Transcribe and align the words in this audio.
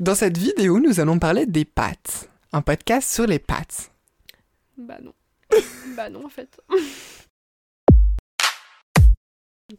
Dans 0.00 0.14
cette 0.14 0.38
vidéo, 0.38 0.80
nous 0.80 1.00
allons 1.00 1.18
parler 1.18 1.46
des 1.46 1.64
pâtes. 1.64 2.28
Un 2.52 2.62
podcast 2.62 3.12
sur 3.12 3.26
les 3.26 3.38
pâtes. 3.38 3.90
Bah 4.76 4.98
non. 5.02 5.12
bah 5.96 6.08
non 6.08 6.24
en 6.24 6.28
fait. 6.28 6.60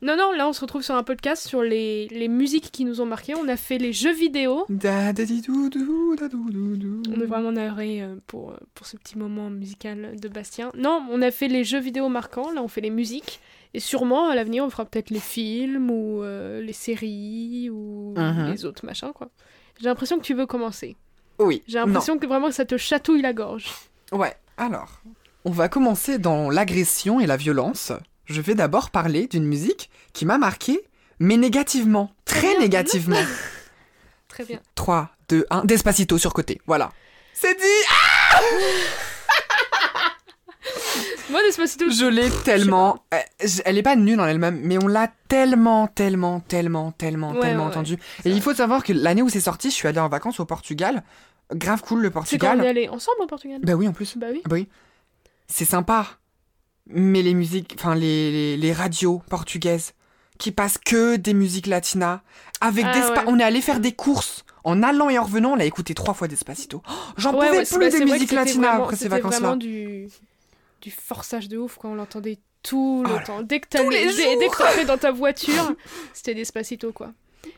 Non, 0.02 0.16
non, 0.18 0.32
là 0.32 0.48
on 0.48 0.54
se 0.54 0.62
retrouve 0.62 0.82
sur 0.82 0.96
un 0.96 1.04
podcast 1.04 1.48
sur 1.48 1.62
les, 1.62 2.08
les 2.08 2.28
musiques 2.28 2.72
qui 2.72 2.84
nous 2.86 3.00
ont 3.02 3.06
marqué. 3.06 3.36
On 3.36 3.48
a 3.48 3.58
fait 3.58 3.78
les 3.78 3.94
jeux 3.94 4.14
vidéo. 4.14 4.66
Da, 4.70 5.14
da, 5.14 5.24
di, 5.26 5.42
dou, 5.42 5.70
dou, 5.70 6.16
da. 6.16 6.28
On 6.36 7.22
est 7.22 7.26
vraiment 7.26 7.52
navré 7.52 8.02
euh, 8.02 8.16
pour, 8.26 8.52
euh, 8.52 8.58
pour 8.74 8.88
ce 8.88 8.98
petit 8.98 9.18
moment 9.18 9.50
musical 9.50 10.16
de 10.20 10.28
Bastien. 10.28 10.72
Non, 10.76 11.06
on 11.12 11.22
a 11.22 11.30
fait 11.32 11.48
les 11.48 11.64
jeux 11.64 11.80
vidéo 11.80 12.10
marquants, 12.10 12.52
là 12.52 12.62
on 12.64 12.68
fait 12.68 12.82
les 12.82 12.90
musiques. 12.90 13.40
Et 13.76 13.80
sûrement 13.80 14.30
à 14.30 14.36
l'avenir 14.36 14.64
on 14.64 14.70
fera 14.70 14.86
peut-être 14.86 15.10
les 15.10 15.20
films 15.20 15.90
ou 15.92 16.22
euh, 16.24 16.62
les 16.62 16.74
séries 16.74 17.70
ou 17.72 18.14
Mhm. 18.18 18.52
les 18.52 18.66
autres 18.66 18.86
machins 18.86 19.12
quoi. 19.14 19.30
J'ai 19.80 19.86
l'impression 19.86 20.18
que 20.18 20.24
tu 20.24 20.34
veux 20.34 20.46
commencer. 20.46 20.96
Oui. 21.40 21.64
J'ai 21.68 21.80
l'impression 21.80 22.18
que 22.18 22.28
vraiment 22.28 22.52
ça 22.52 22.66
te 22.66 22.78
chatouille 22.78 23.22
la 23.22 23.34
gorge. 23.34 23.66
Ouais. 24.12 24.36
Alors, 24.58 25.02
on 25.46 25.52
va 25.52 25.68
commencer 25.68 26.18
dans 26.20 26.50
l'agression 26.50 27.20
et 27.20 27.26
la 27.26 27.38
violence. 27.38 27.92
Je 28.26 28.40
vais 28.42 28.56
d'abord 28.56 28.92
parler 28.92 29.28
d'une 29.28 29.46
musique 29.46 29.90
qui 30.14 30.26
m'a 30.26 30.38
marqué, 30.38 30.80
mais 31.20 31.38
négativement. 31.38 32.12
Très 32.26 32.52
bien. 32.52 32.60
négativement. 32.60 33.24
Très 34.28 34.46
bien. 34.46 34.60
3, 34.76 35.10
2, 35.30 35.46
1. 35.50 35.66
Despacito 35.66 36.18
sur 36.18 36.34
côté. 36.34 36.62
Voilà. 36.66 36.92
C'est 37.34 37.56
dit 37.56 39.04
Moi 41.30 41.42
Despacito, 41.44 41.90
Je 41.90 42.06
l'ai 42.06 42.30
tellement. 42.44 43.04
euh, 43.14 43.18
Elle 43.66 43.78
est 43.78 43.84
pas 43.84 43.96
nulle 43.96 44.20
en 44.20 44.26
elle-même, 44.26 44.60
mais 44.64 44.78
on 44.84 44.88
l'a 44.88 45.10
tellement, 45.28 45.88
tellement, 45.88 46.40
tellement, 46.42 46.92
tellement, 46.92 47.32
Ouais, 47.32 47.40
tellement 47.42 47.64
ouais, 47.64 47.70
entendu. 47.70 47.98
c'est 48.22 48.30
Et 48.30 48.34
il 48.34 48.42
faut 48.42 48.54
savoir 48.54 48.84
que 48.84 48.94
l'année 48.94 49.22
où 49.22 49.30
c'est 49.30 49.40
sorti, 49.40 49.70
je 49.70 49.76
suis 49.76 49.88
allée 49.88 50.00
en 50.00 50.10
vacances 50.10 50.40
au 50.40 50.46
Portugal. 50.46 51.04
Grave 51.54 51.82
cool 51.82 52.02
le 52.02 52.12
c'est 52.26 52.38
quand 52.38 52.48
on 52.48 52.52
est 52.52 52.56
Portugal. 52.56 52.68
allé 52.68 52.90
ensemble 52.90 53.22
au 53.22 53.28
Portugal? 53.28 53.60
Bah 53.64 53.74
oui, 53.74 53.88
en 53.88 53.94
plus. 53.94 54.18
Bah 54.18 54.28
oui. 54.32 54.42
Ah 54.46 54.50
bah 54.50 54.56
oui. 54.56 54.68
C'est 55.48 55.66
sympa. 55.66 56.08
Mais 56.88 57.22
les 57.22 57.34
musiques, 57.34 57.76
enfin 57.78 57.96
les, 57.96 58.32
les, 58.32 58.58
les 58.58 58.74
radios 58.74 59.22
portugaises 59.30 59.94
qui 60.38 60.52
passent 60.52 60.78
que 60.78 61.16
des 61.16 61.34
musiques 61.34 61.68
latinas. 61.68 62.22
Avec 62.60 62.86
Ah 62.88 62.94
des 62.94 63.00
ouais. 63.08 63.24
On 63.28 63.40
est 63.40 63.44
allé 63.44 63.62
faire 63.62 63.80
des 63.80 63.92
courses. 63.94 64.46
En 64.66 64.82
allant 64.84 65.10
et 65.10 65.18
en 65.20 65.24
revenant, 65.24 65.52
on 65.52 65.56
l'a 65.56 65.66
écouté 65.66 65.94
trois 65.94 66.14
fois 66.14 66.28
Despacito. 66.28 66.82
Oh, 66.88 66.92
J'en 67.18 67.32
Ouais, 67.34 67.48
pouvais 67.48 67.58
ouais, 67.60 67.66
c'est- 67.66 67.78
plus 67.78 67.90
des 67.90 67.98
c'est 67.98 68.06
musiques 68.06 68.32
latinas 68.32 68.72
après 68.84 68.96
ces 68.96 69.10
vacances-là. 69.10 69.40
vraiment 69.40 69.56
du, 69.58 70.08
du 70.84 70.92
forçage 70.92 71.48
de 71.50 71.58
ouf 71.58 71.78
quand 71.80 71.90
on 71.92 71.96
l'entendait 71.96 72.38
tout 72.62 73.04
le 73.06 73.12
Oh 73.12 73.16
là, 73.18 73.24
temps. 73.24 73.42
Dès 73.42 73.60
que, 73.60 73.68
t'allais- 73.70 74.06
dès, 74.78 74.86
dans 74.86 74.98
ta 74.98 75.12
voiture, 75.24 75.74
c'était 76.14 76.36
Despacito 76.36 76.92
quoi. 76.92 77.12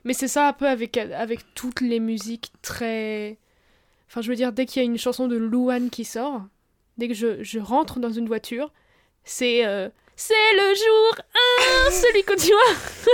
Mais 0.03 0.13
c'est 0.13 0.27
ça 0.27 0.47
un 0.47 0.53
peu 0.53 0.67
avec, 0.67 0.95
avec 0.97 1.41
toutes 1.55 1.81
les 1.81 1.99
musiques 1.99 2.51
très. 2.61 3.37
Enfin, 4.07 4.21
je 4.21 4.29
veux 4.29 4.35
dire, 4.35 4.51
dès 4.53 4.65
qu'il 4.65 4.81
y 4.81 4.85
a 4.85 4.89
une 4.89 4.97
chanson 4.97 5.27
de 5.27 5.35
Louane 5.35 5.89
qui 5.89 6.05
sort, 6.05 6.43
dès 6.97 7.07
que 7.07 7.13
je, 7.13 7.43
je 7.43 7.59
rentre 7.59 7.99
dans 7.99 8.11
une 8.11 8.27
voiture, 8.27 8.71
c'est. 9.23 9.65
euh, 9.65 9.89
c'est 10.17 10.33
le 10.53 10.73
jour 10.75 11.21
1, 11.87 11.91
celui 11.91 12.23
que 12.23 12.33
tu 12.39 12.47
vois. 12.53 13.13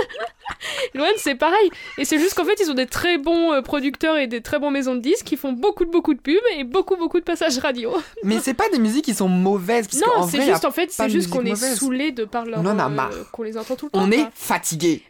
Louane, 0.94 1.12
c'est 1.16 1.34
pareil. 1.34 1.70
Et 1.98 2.04
c'est 2.04 2.18
juste 2.18 2.34
qu'en 2.34 2.44
fait, 2.44 2.60
ils 2.60 2.70
ont 2.70 2.74
des 2.74 2.86
très 2.86 3.18
bons 3.18 3.52
euh, 3.52 3.62
producteurs 3.62 4.16
et 4.16 4.26
des 4.26 4.40
très 4.40 4.58
bons 4.58 4.70
maisons 4.70 4.94
de 4.94 5.00
disques 5.00 5.26
qui 5.26 5.36
font 5.36 5.52
beaucoup 5.52 5.84
de 5.84 5.90
beaucoup 5.90 6.14
de 6.14 6.20
pubs 6.20 6.34
et 6.56 6.64
beaucoup 6.64 6.96
beaucoup 6.96 7.18
de 7.18 7.24
passages 7.24 7.58
radio. 7.58 7.92
Mais 8.24 8.38
c'est 8.40 8.54
pas 8.54 8.68
des 8.70 8.78
musiques 8.78 9.04
qui 9.04 9.14
sont 9.14 9.28
mauvaises. 9.28 9.88
Parce 9.88 10.00
Non, 10.00 10.26
c'est 10.28 10.42
juste 10.42 10.64
en 10.64 10.70
fait, 10.70 10.90
c'est 10.90 11.08
juste 11.08 11.30
qu'on 11.30 11.44
est 11.44 11.56
saoulé 11.56 12.12
de 12.12 12.24
par 12.24 12.44
leur. 12.44 12.60
On 12.60 12.66
en 12.66 12.78
a 12.78 13.10
euh, 13.10 13.24
qu'on 13.32 13.42
les 13.42 13.56
entend 13.56 13.76
tout 13.76 13.86
le 13.86 13.90
temps. 13.90 14.02
on 14.02 14.10
est 14.10 14.26
fatigué. 14.34 15.02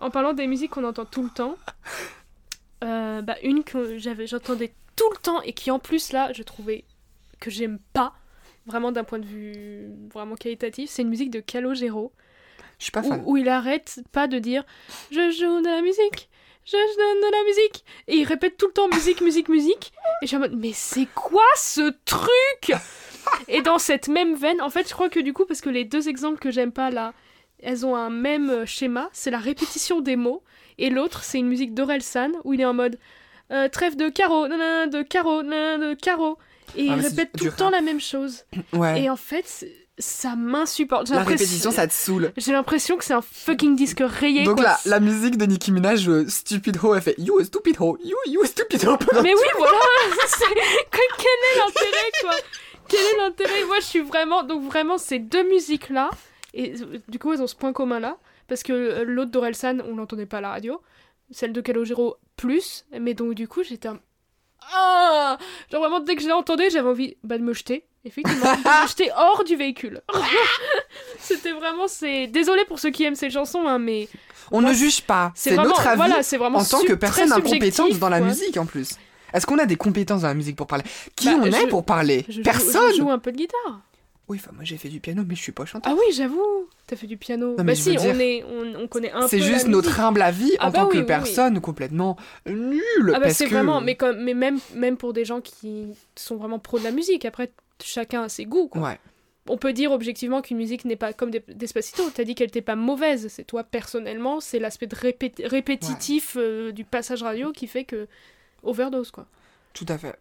En 0.00 0.10
parlant 0.10 0.32
des 0.32 0.46
musiques 0.46 0.70
qu'on 0.70 0.84
entend 0.84 1.04
tout 1.04 1.24
le 1.24 1.30
temps, 1.30 1.56
euh, 2.84 3.20
bah, 3.22 3.34
une 3.42 3.64
que 3.64 3.98
j'avais, 3.98 4.26
j'entendais 4.26 4.72
tout 4.94 5.10
le 5.10 5.18
temps 5.18 5.42
et 5.42 5.52
qui 5.52 5.70
en 5.70 5.78
plus 5.78 6.12
là, 6.12 6.32
je 6.32 6.42
trouvais 6.42 6.84
que 7.40 7.50
j'aime 7.50 7.78
pas, 7.92 8.14
vraiment 8.66 8.92
d'un 8.92 9.04
point 9.04 9.18
de 9.18 9.26
vue 9.26 9.90
vraiment 10.12 10.36
qualitatif, 10.36 10.90
c'est 10.90 11.02
une 11.02 11.08
musique 11.08 11.30
de 11.30 11.40
Calogero 11.40 12.12
Je 12.78 12.84
suis 12.84 12.92
pas 12.92 13.02
fan. 13.02 13.22
où 13.26 13.36
il 13.36 13.48
arrête 13.48 14.00
pas 14.12 14.26
de 14.28 14.38
dire 14.38 14.64
je 15.10 15.30
joue 15.30 15.60
de 15.60 15.66
la 15.68 15.82
musique, 15.82 16.28
je 16.64 16.72
donne 16.72 17.30
de 17.30 17.32
la 17.32 17.44
musique. 17.44 17.84
Et 18.06 18.16
il 18.16 18.24
répète 18.24 18.56
tout 18.56 18.66
le 18.68 18.72
temps 18.72 18.88
musique, 18.88 19.20
musique, 19.20 19.48
musique. 19.48 19.92
Et 20.22 20.26
je 20.26 20.28
suis 20.28 20.36
en 20.36 20.40
mode 20.40 20.56
mais 20.56 20.72
c'est 20.74 21.06
quoi 21.14 21.42
ce 21.56 21.92
truc? 22.04 22.76
Et 23.48 23.62
dans 23.62 23.78
cette 23.78 24.08
même 24.08 24.34
veine, 24.34 24.62
en 24.62 24.70
fait, 24.70 24.88
je 24.88 24.94
crois 24.94 25.08
que 25.08 25.20
du 25.20 25.32
coup 25.32 25.44
parce 25.44 25.60
que 25.60 25.68
les 25.70 25.84
deux 25.84 26.08
exemples 26.08 26.38
que 26.38 26.50
j'aime 26.50 26.72
pas 26.72 26.90
là, 26.90 27.12
elles 27.62 27.84
ont 27.84 27.96
un 27.96 28.10
même 28.10 28.48
euh, 28.50 28.66
schéma, 28.66 29.10
c'est 29.12 29.30
la 29.30 29.38
répétition 29.38 30.00
des 30.00 30.16
mots. 30.16 30.42
Et 30.78 30.90
l'autre 30.90 31.24
c'est 31.24 31.38
une 31.38 31.48
musique 31.48 31.74
d'Orelsan 31.74 32.30
où 32.44 32.54
il 32.54 32.60
est 32.60 32.64
en 32.64 32.74
mode 32.74 32.98
euh, 33.50 33.68
trêve 33.68 33.96
de 33.96 34.08
carreau, 34.08 34.46
nanana, 34.46 34.86
de 34.86 35.02
carreau, 35.02 35.42
nanana, 35.42 35.88
de 35.88 35.94
carreau. 35.94 36.38
Et 36.76 36.84
il 36.84 36.92
Ah, 36.92 37.02
c'est 37.02 37.08
répète 37.08 37.30
tout 37.36 37.44
le 37.46 37.50
temps 37.52 37.70
la 37.70 37.80
même 37.80 38.00
chose. 38.00 38.44
Ouais. 38.72 39.02
et 39.02 39.10
en 39.10 39.16
fait 39.16 39.66
ça 39.98 40.36
m'insupporte. 40.36 41.08
La 41.10 41.22
répétition, 41.22 41.70
ça 41.70 41.86
te 41.86 41.92
saoule. 41.92 42.32
j'ai 42.36 42.52
l'impression 42.52 42.96
que 42.96 43.04
c'est 43.04 43.14
un 43.14 43.22
fucking 43.22 43.76
disque 43.76 44.02
rayé. 44.04 44.44
Donc 44.44 44.56
quoi. 44.56 44.64
la, 44.64 44.78
la 44.84 45.00
musique 45.00 45.36
de 45.36 45.46
Nicki 45.46 45.72
Minaj, 45.72 46.08
euh, 46.08 46.26
Stupid 46.28 46.78
Ho, 46.82 46.94
elle 46.94 47.02
fait 47.02 47.14
You 47.18 47.38
a 47.40 47.44
stupid 47.44 47.76
ho, 47.80 47.98
you, 48.04 48.16
you 48.26 48.42
a 48.42 48.46
stupid 48.46 48.84
ho. 48.86 48.96
Mais 49.22 49.34
oui, 49.34 49.48
voilà. 49.56 49.78
Quel 50.90 51.00
est 51.02 51.58
l'intérêt, 51.58 52.10
quoi? 52.22 52.34
Quel 52.88 53.00
est 53.00 53.16
l'intérêt? 53.18 53.64
Moi, 53.64 53.80
je 53.80 53.84
suis 53.86 54.00
vraiment. 54.00 54.42
Donc, 54.42 54.62
vraiment, 54.64 54.98
ces 54.98 55.18
deux 55.18 55.48
musiques-là. 55.48 56.10
Et 56.54 56.74
euh, 56.80 56.98
du 57.08 57.18
coup, 57.18 57.32
elles 57.32 57.42
ont 57.42 57.46
ce 57.46 57.56
point 57.56 57.72
commun-là. 57.72 58.18
Parce 58.46 58.62
que 58.62 58.72
euh, 58.72 59.04
l'autre 59.04 59.30
d'Orelsan, 59.30 59.78
on 59.84 59.96
l'entendait 59.96 60.26
pas 60.26 60.38
à 60.38 60.42
la 60.42 60.50
radio. 60.50 60.80
Celle 61.30 61.52
de 61.52 61.60
Calogero, 61.60 62.16
plus. 62.36 62.86
Mais 62.98 63.14
donc, 63.14 63.34
du 63.34 63.48
coup, 63.48 63.62
j'étais 63.62 63.88
un. 63.88 64.00
Ah 64.72 65.38
Genre, 65.70 65.80
vraiment, 65.80 66.00
dès 66.00 66.16
que 66.16 66.22
je 66.22 66.26
l'ai 66.26 66.32
entendu, 66.32 66.64
j'avais 66.70 66.88
envie 66.88 67.16
bah, 67.22 67.38
de 67.38 67.42
me 67.42 67.52
jeter. 67.52 67.87
Effectivement, 68.04 68.46
jeter 68.88 69.10
hors 69.16 69.44
du 69.44 69.56
véhicule. 69.56 70.00
C'était 71.18 71.52
vraiment. 71.52 71.88
c'est 71.88 72.26
Désolé 72.28 72.64
pour 72.64 72.78
ceux 72.78 72.90
qui 72.90 73.04
aiment 73.04 73.14
ces 73.16 73.30
chansons, 73.30 73.66
hein, 73.66 73.78
mais. 73.78 74.08
On 74.50 74.60
Moi, 74.60 74.70
ne 74.70 74.74
juge 74.74 75.02
pas. 75.02 75.32
C'est 75.34 75.54
notre 75.56 75.86
avis 75.86 75.96
voilà, 75.96 76.22
c'est 76.22 76.38
vraiment 76.38 76.58
en 76.60 76.64
tant 76.64 76.82
que 76.82 76.94
personne 76.94 77.32
incompétente 77.32 77.98
dans 77.98 78.08
la 78.08 78.18
quoi. 78.18 78.28
musique 78.28 78.56
en 78.56 78.64
plus. 78.66 78.92
Est-ce 79.34 79.44
qu'on 79.46 79.58
a 79.58 79.66
des 79.66 79.76
compétences 79.76 80.22
dans 80.22 80.28
la 80.28 80.34
musique 80.34 80.56
pour 80.56 80.66
parler? 80.66 80.84
Qui 81.16 81.26
Bah, 81.26 81.34
on 81.42 81.44
est 81.44 81.66
pour 81.66 81.84
parler? 81.84 82.24
Je 82.28 82.32
joue- 82.36 82.42
Personne 82.42 82.90
Je 82.92 82.96
joue 82.98 83.10
un 83.10 83.18
peu 83.18 83.30
de 83.30 83.36
guitare. 83.36 83.80
Oui, 84.26 84.38
enfin 84.40 84.50
moi 84.54 84.62
j'ai 84.62 84.76
fait 84.76 84.90
du 84.90 85.00
piano 85.00 85.22
mais 85.26 85.34
je 85.34 85.40
suis 85.40 85.52
pas 85.52 85.64
chanteur. 85.64 85.90
Ah 85.90 85.98
oui, 85.98 86.14
j'avoue. 86.14 86.68
T'as 86.86 86.96
fait 86.96 87.06
du 87.06 87.16
piano. 87.16 87.48
Non, 87.56 87.64
mais 87.64 87.72
bah 87.72 87.74
si, 87.74 87.90
dire, 87.96 88.00
on, 88.14 88.18
est, 88.18 88.44
on, 88.44 88.82
on 88.82 88.86
connaît 88.86 89.10
un 89.10 89.22
peu. 89.22 89.28
C'est 89.28 89.38
la 89.38 89.46
juste 89.46 89.66
notre 89.68 89.88
musique. 89.88 90.00
humble 90.02 90.20
avis 90.22 90.52
Ah 90.58 90.68
en 90.68 90.70
bah 90.70 90.78
tant 90.80 90.84
oui, 90.86 90.90
que 90.92 90.96
oui, 90.96 91.00
oui. 91.00 91.06
personne 91.06 91.60
complètement 91.62 92.16
nulle. 92.46 93.12
Ah 93.14 93.20
bah 93.20 93.30
c'est 93.30 93.46
que... 93.46 93.50
vraiment. 93.50 93.80
Mais, 93.80 93.94
comme, 93.96 94.22
mais 94.22 94.34
même, 94.34 94.58
même 94.74 94.96
pour 94.98 95.12
des 95.14 95.24
gens 95.24 95.40
qui 95.40 95.86
sont 96.14 96.36
vraiment 96.36 96.58
pros 96.58 96.78
de 96.78 96.84
la 96.84 96.90
musique, 96.90 97.24
après, 97.24 97.50
chacun 97.82 98.22
a 98.24 98.28
ses 98.28 98.44
goûts. 98.44 98.68
Quoi. 98.68 98.82
Ouais. 98.82 98.98
On 99.50 99.56
peut 99.56 99.72
dire 99.72 99.92
objectivement 99.92 100.42
qu'une 100.42 100.58
musique 100.58 100.84
n'est 100.84 100.96
pas 100.96 101.12
comme 101.14 101.30
des 101.30 101.42
Despacito. 101.48 102.10
T'as 102.10 102.24
dit 102.24 102.34
qu'elle 102.34 102.48
n'était 102.48 102.60
pas 102.62 102.76
mauvaise. 102.76 103.28
C'est 103.28 103.44
toi 103.44 103.64
personnellement, 103.64 104.40
c'est 104.40 104.58
l'aspect 104.58 104.86
répé- 104.86 105.46
répétitif 105.46 106.36
euh, 106.38 106.70
du 106.72 106.84
passage 106.84 107.22
radio 107.22 107.52
qui 107.52 107.66
fait 107.66 107.84
que. 107.84 108.06
Overdose 108.62 109.10
quoi. 109.10 109.26
Tout 109.72 109.86
à 109.88 109.96
fait. 109.96 110.18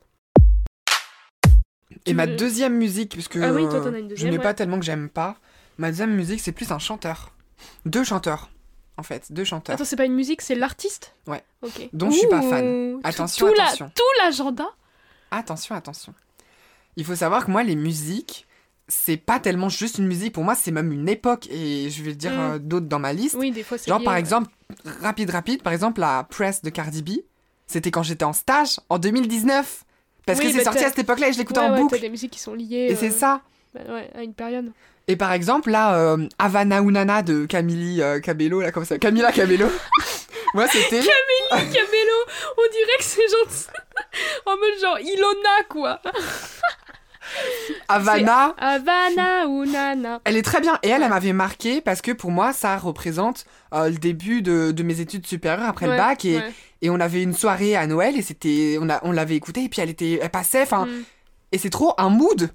Tu 1.90 1.98
Et 2.06 2.14
ma 2.14 2.28
deuxième 2.28 2.76
musique, 2.76 3.16
parce 3.16 3.28
que 3.28 3.40
Ah 3.40 3.52
oui, 3.52 3.64
toi, 3.68 3.80
as 3.80 4.16
je 4.16 4.28
n'ai 4.28 4.38
ouais. 4.38 4.44
pas 4.44 4.54
tellement 4.54 4.80
que 4.80 4.86
j'aime 4.86 5.10
pas, 5.10 5.38
ma 5.78 5.90
deuxième 5.90 6.14
musique 6.14 6.40
c'est 6.40 6.52
plus 6.52 6.72
un 6.72 6.80
chanteur. 6.80 7.32
Deux 7.86 8.04
chanteurs, 8.04 8.50
en 8.98 9.04
fait, 9.04 9.32
deux 9.32 9.44
chanteurs. 9.44 9.74
Attends, 9.76 9.86
c'est 9.86 9.96
pas 9.96 10.06
une 10.06 10.14
musique, 10.14 10.42
c'est 10.42 10.54
l'artiste 10.56 11.16
Ouais. 11.26 11.42
Ok. 11.64 11.90
Dont 11.94 12.12
je 12.12 12.18
suis 12.20 12.28
pas 12.28 12.40
Ouh, 12.42 12.50
fan. 12.50 13.00
Attention, 13.04 13.48
tout 13.48 13.54
attention. 13.60 13.92
tout 13.96 14.04
l'agenda 14.24 14.66
Attention, 15.32 15.76
attention. 15.76 16.14
Il 16.98 17.06
faut 17.06 17.16
savoir 17.16 17.46
que 17.46 17.52
moi, 17.52 17.64
les 17.64 17.76
musiques, 17.76 18.46
c'est 18.90 19.18
pas 19.18 19.40
tellement 19.40 19.70
juste 19.70 19.98
une 20.00 20.08
musique. 20.08 20.34
Pour 20.34 20.44
moi, 20.44 20.56
c'est 20.56 20.72
même 20.72 20.92
une 20.92 21.08
époque. 21.08 21.48
Et 21.50 21.90
je 21.90 22.04
vais 22.04 22.14
dire 22.14 22.32
Mm. 22.34 22.40
euh, 22.40 22.60
d'autres 22.60 22.88
dans 22.88 23.00
ma 23.00 23.14
liste. 23.14 23.36
Oui, 23.40 23.52
des 23.52 23.64
fois 23.64 23.78
c'est. 23.78 23.88
Genre, 23.90 24.00
lié, 24.00 24.06
par 24.06 24.14
ouais. 24.16 24.20
exemple, 24.20 24.50
rapide, 25.02 25.30
rapide, 25.30 25.62
par 25.64 25.72
exemple, 25.74 26.02
la 26.02 26.24
press 26.30 26.62
de 26.62 26.70
Cardi 26.70 27.02
B, 27.04 27.10
c'était 27.68 27.92
quand 27.92 28.04
j'étais 28.04 28.26
en 28.26 28.34
stage, 28.34 28.80
en 28.90 28.98
2019. 29.00 29.84
Parce 30.26 30.40
Oui, 30.40 30.46
que 30.46 30.52
c'est 30.52 30.58
bah, 30.58 30.64
sorti 30.66 30.84
à 30.84 30.90
cette 30.90 31.00
époque-là 31.00 31.30
et 31.30 31.34
je 31.34 31.38
l'écoutais 31.38 31.60
Ouais, 31.62 31.68
en 31.68 31.74
ouais, 31.74 31.80
boucle. 31.82 32.00
des 32.00 32.10
musiques 32.10 32.32
qui 32.32 32.40
sont 32.40 32.54
liées. 32.54 32.88
Et 32.90 32.96
c'est 32.96 33.10
euh, 33.14 33.18
ça. 33.18 33.42
bah 33.74 33.80
ouais, 33.88 34.10
à 34.14 34.24
une 34.24 34.34
période. 34.34 34.72
Et 35.08 35.16
par 35.16 35.32
exemple, 35.32 35.70
là, 35.72 35.96
euh, 35.98 36.28
Havana 36.38 36.80
Unana 36.82 37.22
de 37.22 37.46
Camille 37.46 38.02
euh, 38.02 38.20
Cabello, 38.20 38.60
là, 38.60 38.72
comme 38.74 38.84
ça. 38.84 38.98
Camila 38.98 39.32
Cabello. 39.32 39.68
Moi, 40.54 40.68
c'était. 40.68 41.00
Cabello, 41.00 42.18
on 42.58 42.72
dirait 42.72 42.98
que 42.98 43.04
c'est 43.04 43.28
genre. 43.28 43.48
en 44.48 44.52
mode 44.58 44.80
genre 44.82 45.00
Ilona 45.00 45.64
quoi. 45.70 46.02
Havana. 47.88 48.56
Havana 48.58 49.48
ou 49.48 49.66
Nana. 49.66 50.22
Elle 50.26 50.38
est 50.38 50.42
très 50.42 50.62
bien. 50.62 50.78
Et 50.84 50.90
elle, 50.90 51.00
Ouais. 51.00 51.06
elle 51.06 51.10
m'avait 51.10 51.34
marqué 51.34 51.82
parce 51.82 52.02
que 52.02 52.12
pour 52.12 52.32
moi, 52.32 52.54
ça 52.54 52.78
représente 52.78 53.46
euh, 53.74 53.90
le 53.90 53.98
début 53.98 54.42
de, 54.42 54.72
de 54.72 54.84
mes 54.84 55.00
études 55.00 55.26
supérieures 55.26 55.68
après 55.70 55.88
le 55.88 55.96
bac. 55.98 56.26
Et, 56.26 56.38
ouais. 56.38 56.54
et 56.82 56.90
on 56.90 57.00
avait 57.00 57.24
une 57.24 57.34
soirée 57.34 57.76
à 57.76 57.88
Noël 57.88 58.18
et 58.18 58.22
c'était, 58.22 58.78
on, 58.82 58.90
a, 58.90 59.00
on 59.04 59.12
l'avait 59.12 59.36
écoutée 59.36 59.64
et 59.64 59.70
puis 59.70 59.82
elle 59.82 59.90
était, 59.90 60.20
elle 60.22 60.30
passait. 60.30 60.62
Enfin, 60.64 60.86
Mm. 60.86 61.04
Et 61.54 61.58
c'est 61.58 61.70
trop 61.70 61.94
un 61.98 62.10
mood, 62.10 62.52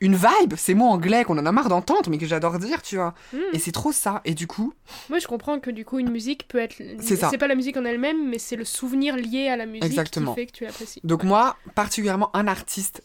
une 0.00 0.16
vibe, 0.16 0.52
ces 0.58 0.74
mots 0.74 0.88
anglais 0.88 1.24
qu'on 1.24 1.38
en 1.38 1.46
a 1.46 1.50
marre 1.50 1.70
d'entendre, 1.70 2.10
mais 2.10 2.18
que 2.18 2.26
j'adore 2.26 2.58
dire, 2.58 2.82
tu 2.82 2.96
vois. 2.96 3.14
Hmm. 3.32 3.38
Et 3.54 3.58
c'est 3.58 3.72
trop 3.72 3.90
ça. 3.90 4.20
Et 4.26 4.34
du 4.34 4.46
coup, 4.46 4.74
Moi, 5.08 5.18
je 5.18 5.26
comprends 5.26 5.58
que 5.60 5.70
du 5.70 5.86
coup, 5.86 5.98
une 5.98 6.10
musique 6.10 6.46
peut 6.46 6.58
être. 6.58 6.74
C'est 7.00 7.16
ça. 7.16 7.28
C'est 7.30 7.38
pas 7.38 7.46
la 7.48 7.54
musique 7.54 7.78
en 7.78 7.86
elle-même, 7.86 8.28
mais 8.28 8.38
c'est 8.38 8.56
le 8.56 8.66
souvenir 8.66 9.16
lié 9.16 9.48
à 9.48 9.56
la 9.56 9.64
musique 9.64 9.82
Exactement. 9.86 10.34
qui 10.34 10.40
fait 10.42 10.46
que 10.48 10.52
tu 10.52 10.64
l'apprécies. 10.64 11.00
donc 11.04 11.24
moi, 11.24 11.56
particulièrement 11.74 12.28
un 12.36 12.46
artiste 12.46 13.02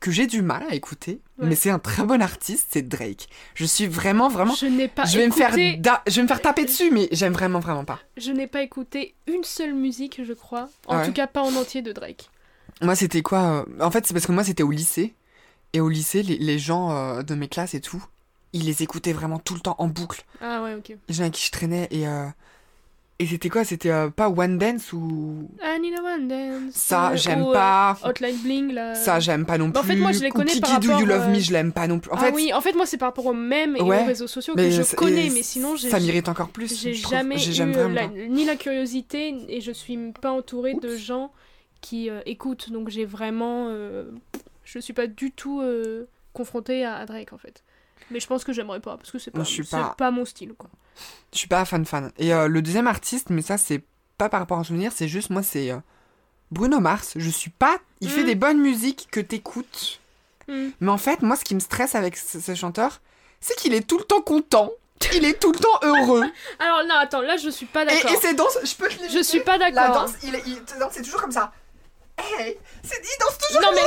que 0.00 0.10
j'ai 0.10 0.26
du 0.26 0.42
mal 0.42 0.64
à 0.70 0.74
écouter, 0.74 1.20
Ouais. 1.38 1.46
mais 1.48 1.54
c'est 1.56 1.70
un 1.70 1.78
très 1.78 2.04
bon 2.04 2.22
artiste, 2.22 2.68
c'est 2.70 2.82
Drake. 2.88 3.28
Je 3.54 3.64
suis 3.64 3.86
vraiment, 3.86 4.28
vraiment. 4.28 4.54
Je 4.54 4.66
n'ai 4.66 4.86
pas 4.88 5.04
Je 5.04 5.18
vais, 5.18 5.26
me 5.26 5.32
faire 5.32 5.48
écouté- 5.56 5.76
da- 5.76 6.02
je 6.06 6.14
vais 6.16 6.22
me 6.22 6.28
faire 6.28 6.40
taper 6.40 6.64
dessus, 6.64 6.90
mais 6.92 7.08
j'aime 7.12 7.32
vraiment, 7.32 7.58
vraiment 7.58 7.84
pas. 7.84 7.98
Je 8.16 8.30
n'ai 8.32 8.46
pas 8.46 8.62
écouté 8.62 9.14
une 9.26 9.42
seule 9.44 9.74
musique, 9.74 10.20
je 10.24 10.32
crois. 10.32 10.68
En 10.86 10.98
ouais 10.98 11.06
tout 11.06 11.12
cas, 11.12 11.26
pas 11.26 11.42
en 11.42 11.54
entier 11.56 11.82
de 11.82 11.92
Drake. 11.92 12.30
Moi, 12.80 12.94
c'était 12.94 13.22
quoi 13.22 13.64
euh, 13.68 13.84
En 13.84 13.90
fait, 13.90 14.06
c'est 14.06 14.14
parce 14.14 14.26
que 14.26 14.32
moi, 14.32 14.44
c'était 14.44 14.62
au 14.62 14.70
lycée. 14.70 15.14
Et 15.72 15.80
au 15.80 15.88
lycée, 15.88 16.22
les, 16.22 16.38
les 16.38 16.58
gens 16.58 16.92
euh, 16.92 17.22
de 17.22 17.34
mes 17.34 17.48
classes 17.48 17.74
et 17.74 17.80
tout, 17.80 18.02
ils 18.52 18.64
les 18.64 18.82
écoutaient 18.82 19.12
vraiment 19.12 19.38
tout 19.38 19.54
le 19.54 19.60
temps 19.60 19.74
en 19.78 19.88
boucle. 19.88 20.24
Ah 20.40 20.62
ouais, 20.62 20.74
ok. 20.74 20.96
Les 21.08 21.14
gens 21.14 21.22
avec 21.22 21.34
qui 21.34 21.44
je 21.44 21.50
traînais. 21.50 21.88
Et, 21.90 22.06
euh, 22.06 22.26
et 23.20 23.26
c'était 23.26 23.48
quoi? 23.48 23.64
C'était 23.64 23.90
euh, 23.90 24.10
pas 24.10 24.28
One 24.28 24.58
Dance 24.58 24.92
ou? 24.92 25.48
I 25.62 25.80
need 25.80 25.94
a 25.98 26.02
one 26.14 26.28
dance. 26.28 26.72
Ça, 26.74 27.10
Euh, 27.10 27.16
j'aime 27.16 27.42
euh, 27.42 27.52
pas. 27.52 27.98
Hotline 28.04 28.36
Bling, 28.38 28.72
là. 28.72 28.94
Ça, 28.94 29.18
j'aime 29.20 29.44
pas 29.44 29.58
non 29.58 29.66
plus. 29.66 29.72
Bah, 29.72 29.80
en 29.80 29.82
fait, 29.82 29.96
moi, 29.96 30.12
je 30.12 30.20
les 30.20 30.30
connais 30.30 30.52
Kiki 30.52 30.60
par 30.60 30.80
Do 30.80 30.86
You 30.88 30.92
rapport, 30.94 31.06
Love 31.08 31.28
Me, 31.30 31.36
euh, 31.36 31.40
je 31.40 31.52
l'aime 31.52 31.72
pas 31.72 31.86
non 31.88 31.98
plus. 31.98 32.10
En 32.12 32.14
ah 32.16 32.18
fait, 32.26 32.32
oui, 32.32 32.52
en 32.52 32.60
fait, 32.60 32.74
moi, 32.74 32.86
c'est 32.86 32.96
par 32.96 33.08
rapport 33.08 33.26
aux 33.26 33.32
mèmes 33.34 33.76
et 33.76 33.82
Ouais, 33.82 34.02
aux 34.02 34.06
réseaux 34.06 34.26
sociaux 34.28 34.54
que 34.54 34.70
je 34.70 34.94
connais, 34.94 35.30
mais 35.30 35.42
sinon, 35.42 35.74
j'ai 35.76 35.90
ça 35.90 35.98
m'irrite 36.00 36.28
encore 36.28 36.48
plus. 36.50 36.80
j'ai 36.80 36.92
trouve. 37.00 37.12
jamais 37.16 37.36
eu 37.44 37.92
la- 37.92 38.06
ni 38.28 38.44
la 38.44 38.56
curiosité 38.56 39.34
et 39.48 39.60
je 39.60 39.72
suis 39.72 39.98
pas 40.20 40.30
entourée 40.30 40.74
de 40.74 40.96
gens 40.96 41.32
qui 41.80 42.10
euh, 42.10 42.20
écoutent. 42.26 42.70
Donc, 42.70 42.88
j'ai 42.88 43.04
vraiment. 43.04 43.66
euh, 43.70 44.10
je 44.64 44.78
suis 44.78 44.92
pas 44.92 45.06
du 45.06 45.30
tout 45.32 45.60
euh, 45.60 46.06
confrontée 46.34 46.84
à, 46.84 46.96
à 46.96 47.06
Drake, 47.06 47.32
en 47.32 47.38
fait. 47.38 47.62
Mais 48.10 48.20
je 48.20 48.26
pense 48.26 48.44
que 48.44 48.52
j'aimerais 48.52 48.80
pas, 48.80 48.96
parce 48.96 49.10
que 49.10 49.18
c'est 49.18 49.30
pas, 49.30 49.44
je 49.44 49.48
suis 49.50 49.64
pas- 49.64 49.94
pas 49.98 50.10
mon 50.10 50.24
style, 50.24 50.54
quoi. 50.56 50.70
Je 51.32 51.38
suis 51.38 51.48
pas 51.48 51.64
fan 51.64 51.84
fan. 51.84 52.10
Et 52.18 52.32
euh, 52.32 52.48
le 52.48 52.62
deuxième 52.62 52.86
artiste, 52.86 53.30
mais 53.30 53.42
ça, 53.42 53.58
c'est 53.58 53.82
pas 54.16 54.28
par 54.28 54.40
rapport 54.40 54.56
à 54.58 54.60
un 54.60 54.64
souvenir, 54.64 54.92
c'est 54.94 55.08
juste 55.08 55.30
moi, 55.30 55.42
c'est 55.42 55.70
euh, 55.70 55.76
Bruno 56.50 56.80
Mars. 56.80 57.12
Je 57.16 57.30
suis 57.30 57.50
pas. 57.50 57.78
Il 58.00 58.08
fait 58.10 58.22
Mm. 58.22 58.26
des 58.26 58.34
bonnes 58.34 58.58
musiques 58.58 59.08
que 59.10 59.20
t'écoutes. 59.20 60.00
Hmm. 60.48 60.68
Mais 60.80 60.90
en 60.90 60.96
fait, 60.98 61.20
moi, 61.22 61.36
ce 61.36 61.44
qui 61.44 61.54
me 61.54 61.60
stresse 61.60 61.94
avec 61.94 62.16
ce, 62.16 62.40
ce 62.40 62.54
chanteur, 62.54 63.00
c'est 63.40 63.54
qu'il 63.56 63.74
est 63.74 63.86
tout 63.86 63.98
le 63.98 64.04
temps 64.04 64.22
content. 64.22 64.70
Il 65.14 65.24
est 65.24 65.38
tout 65.38 65.52
le 65.52 65.58
temps 65.58 65.78
heureux. 65.82 66.24
Alors, 66.58 66.82
non, 66.88 66.94
attends, 66.96 67.20
là, 67.20 67.36
je 67.36 67.50
suis 67.50 67.66
pas 67.66 67.82
et, 67.82 67.86
d'accord. 67.86 68.10
et 68.12 68.16
ses 68.16 68.34
danses, 68.34 68.58
je 68.64 68.74
peux 68.74 68.88
te 68.88 69.00
les 69.02 69.08
Je 69.10 69.22
suis 69.22 69.40
pas 69.40 69.56
La 69.58 69.70
d'accord. 69.70 70.06
danse, 70.06 70.12
il, 70.24 70.34
est- 70.34 70.42
il 70.46 70.56
danse, 70.80 70.92
c'est 70.94 71.02
toujours 71.02 71.20
comme 71.20 71.30
ça. 71.32 71.52
Hey, 72.18 72.56
c'est, 72.82 72.96
il 72.96 73.16
danse 73.20 73.38
toujours 73.38 73.62
Non 73.62 73.68
mais 73.74 73.82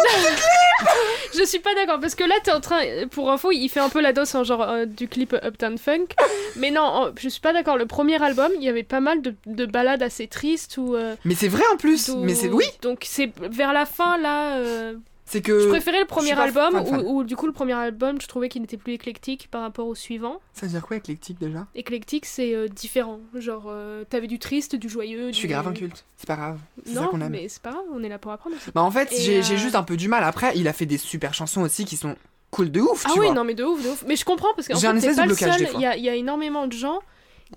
je 1.38 1.44
suis 1.44 1.60
pas 1.60 1.74
d'accord 1.76 2.00
parce 2.00 2.16
que 2.16 2.24
là 2.24 2.36
t'es 2.44 2.52
en 2.52 2.62
train 2.62 2.82
pour 3.12 3.30
info 3.32 3.52
il 3.52 3.68
fait 3.70 3.80
un 3.80 3.90
peu 3.90 4.02
la 4.02 4.14
danse 4.14 4.34
en 4.36 4.44
genre 4.44 4.62
euh, 4.62 4.86
du 4.86 5.08
clip 5.08 5.34
Uptown 5.44 5.78
Funk 5.78 6.08
mais 6.56 6.72
non 6.72 6.82
en- 6.82 7.10
je 7.18 7.28
suis 7.30 7.42
pas 7.42 7.54
d'accord 7.54 7.78
le 7.78 7.86
premier 7.86 8.22
album 8.24 8.52
il 8.56 8.64
y 8.64 8.70
avait 8.70 8.84
pas 8.84 9.00
mal 9.02 9.22
de, 9.22 9.36
de 9.46 9.66
ballades 9.66 10.02
assez 10.04 10.28
tristes 10.28 10.78
ou 10.78 10.96
euh, 10.96 11.16
Mais 11.26 11.36
c'est 11.36 11.48
vrai 11.50 11.64
en 11.74 11.78
plus. 11.78 12.10
Mais 12.10 12.34
c'est 12.36 12.48
oui. 12.50 12.66
donc 12.82 13.04
c'est 13.06 13.32
vers 13.40 13.74
la 13.74 13.86
fin 13.86 14.18
là 14.18 14.56
euh, 14.58 14.94
C'est 15.32 15.42
que. 15.42 15.62
je 15.62 15.68
préférais 15.70 16.02
le 16.02 16.06
premier 16.06 16.34
album 16.34 16.76
où, 16.76 17.20
où, 17.20 17.24
du 17.24 17.38
coup 17.38 17.46
le 17.48 17.54
premier 17.54 17.72
album 17.74 18.20
je 18.22 18.28
trouvais 18.28 18.50
qu'il 18.50 18.62
était 18.64 18.76
plus 18.78 18.94
éclectique 18.94 19.48
par 19.50 19.62
rapport 19.62 19.88
au 19.88 19.96
suivant 19.96 20.42
Ça 20.54 20.66
veut 20.66 20.72
dire 20.74 20.86
quoi 20.86 20.98
éclectique 20.98 21.40
déjà? 21.40 21.68
Éclectique 21.74 22.26
c'est 22.26 22.54
euh, 22.54 22.68
différent 22.68 23.20
genre 23.36 23.66
euh, 23.70 24.04
t'avais 24.10 24.28
du 24.28 24.40
triste 24.40 24.76
du 24.76 24.90
joyeux 24.90 25.28
Je 25.30 25.38
suis 25.38 25.48
grave 25.48 25.68
inculte. 25.68 26.04
C'est 26.18 26.28
pas 26.28 26.36
grave. 26.36 26.60
C'est 26.86 26.96
ça 26.96 27.06
qu'on 27.06 27.22
aime. 27.22 27.32
mais 27.32 27.48
c'est 27.48 27.62
pas 27.62 27.72
grave 27.72 27.84
on 27.94 28.04
est 28.04 28.10
là 28.10 28.20
pour 28.20 28.32
apprendre 28.34 28.58
aussi 28.58 28.72
Bah 28.76 28.82
en 28.84 28.92
fait, 28.92 29.10
j'ai 29.18 29.40
euh, 29.40 29.58
juste 29.58 29.76
un 29.76 29.84
peu 29.84 29.96
du 29.96 30.08
mal. 30.10 30.24
Après, 30.24 30.52
il 30.56 30.68
a 30.68 30.74
fait 30.74 30.86
des 30.86 30.98
super 30.98 31.34
chansons 31.34 31.62
aussi 31.62 31.86
qui 31.86 31.96
sont 31.96 32.16
cool 32.50 32.70
de 32.70 32.82
ouf, 32.82 33.04
Ah 33.06 33.12
tu 33.14 33.20
oui, 33.22 33.28
vois. 33.28 33.36
non, 33.36 33.46
mais 33.46 33.54
de 33.54 33.64
ouf, 33.64 33.82
de 33.82 33.90
ouf. 33.90 34.04
Mais 34.08 34.18
je 34.18 34.26
comprends 34.26 34.54
parce 34.56 34.68
qu'en 34.68 34.76
J'ai 34.78 34.88
fait, 35.00 35.16
pas 35.16 35.26
le 35.26 35.34
seul. 35.34 35.62
y 35.80 35.88
il 35.98 36.04
y 36.04 36.10
a 36.10 36.16
énormément 36.16 36.68
de 36.68 36.74
gens 36.74 37.00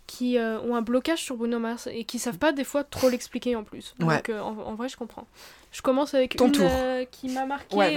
qui 0.06 0.38
euh, 0.38 0.60
ont 0.60 0.74
un 0.76 0.82
blocage 0.82 1.22
sur 1.22 1.36
Bruno 1.36 1.58
Mars 1.58 1.88
et 1.90 2.04
qui 2.04 2.18
savent 2.18 2.38
pas 2.38 2.52
des 2.52 2.64
fois 2.64 2.84
trop 2.84 3.08
l'expliquer 3.08 3.56
en 3.56 3.64
plus. 3.64 3.94
Ouais. 4.00 4.16
Donc 4.16 4.28
euh, 4.28 4.40
en, 4.40 4.56
en 4.58 4.74
vrai, 4.74 4.88
je 4.88 4.96
comprends. 4.96 5.26
Je 5.72 5.82
commence 5.82 6.14
avec 6.14 6.36
Ton 6.36 6.46
une 6.46 6.52
tour. 6.52 6.68
euh, 6.70 7.04
qui 7.10 7.28
m'a 7.28 7.46
marqué 7.46 7.74
Ouais, 7.76 7.94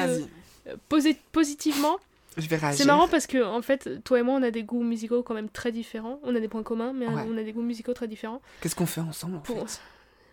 positivement. 1.32 1.98
Je 2.38 2.48
vais 2.48 2.56
réagir. 2.58 2.78
C'est 2.78 2.86
marrant 2.86 3.08
parce 3.08 3.26
que 3.28 3.44
en 3.44 3.62
fait, 3.62 4.04
toi 4.04 4.20
et 4.20 4.22
moi, 4.24 4.36
on 4.36 4.44
a 4.44 4.52
des 4.52 4.64
goûts 4.64 4.84
musicaux 4.84 5.24
quand 5.24 5.34
même 5.34 5.50
très 5.50 5.72
différents. 5.72 6.20
On 6.24 6.36
a 6.36 6.40
des 6.40 6.48
points 6.48 6.64
communs, 6.64 6.94
mais 6.94 7.08
Ouais. 7.08 7.24
on 7.28 7.36
a 7.38 7.44
des 7.44 7.52
goûts 7.54 7.62
musicaux 7.64 7.94
très 7.94 8.08
différents. 8.08 8.42
Qu'est-ce 8.62 8.76
qu'on 8.76 8.86
fait 8.86 9.02
ensemble 9.02 9.38
en 9.38 9.40
Pour 9.40 9.68
fait? 9.70 9.80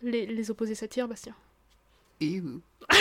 les, 0.03 0.27
les 0.27 0.51
opposés 0.51 0.75
s'attirent, 0.75 1.09
Bastien. 1.09 1.35
Et 2.21 2.41
où? 2.41 2.61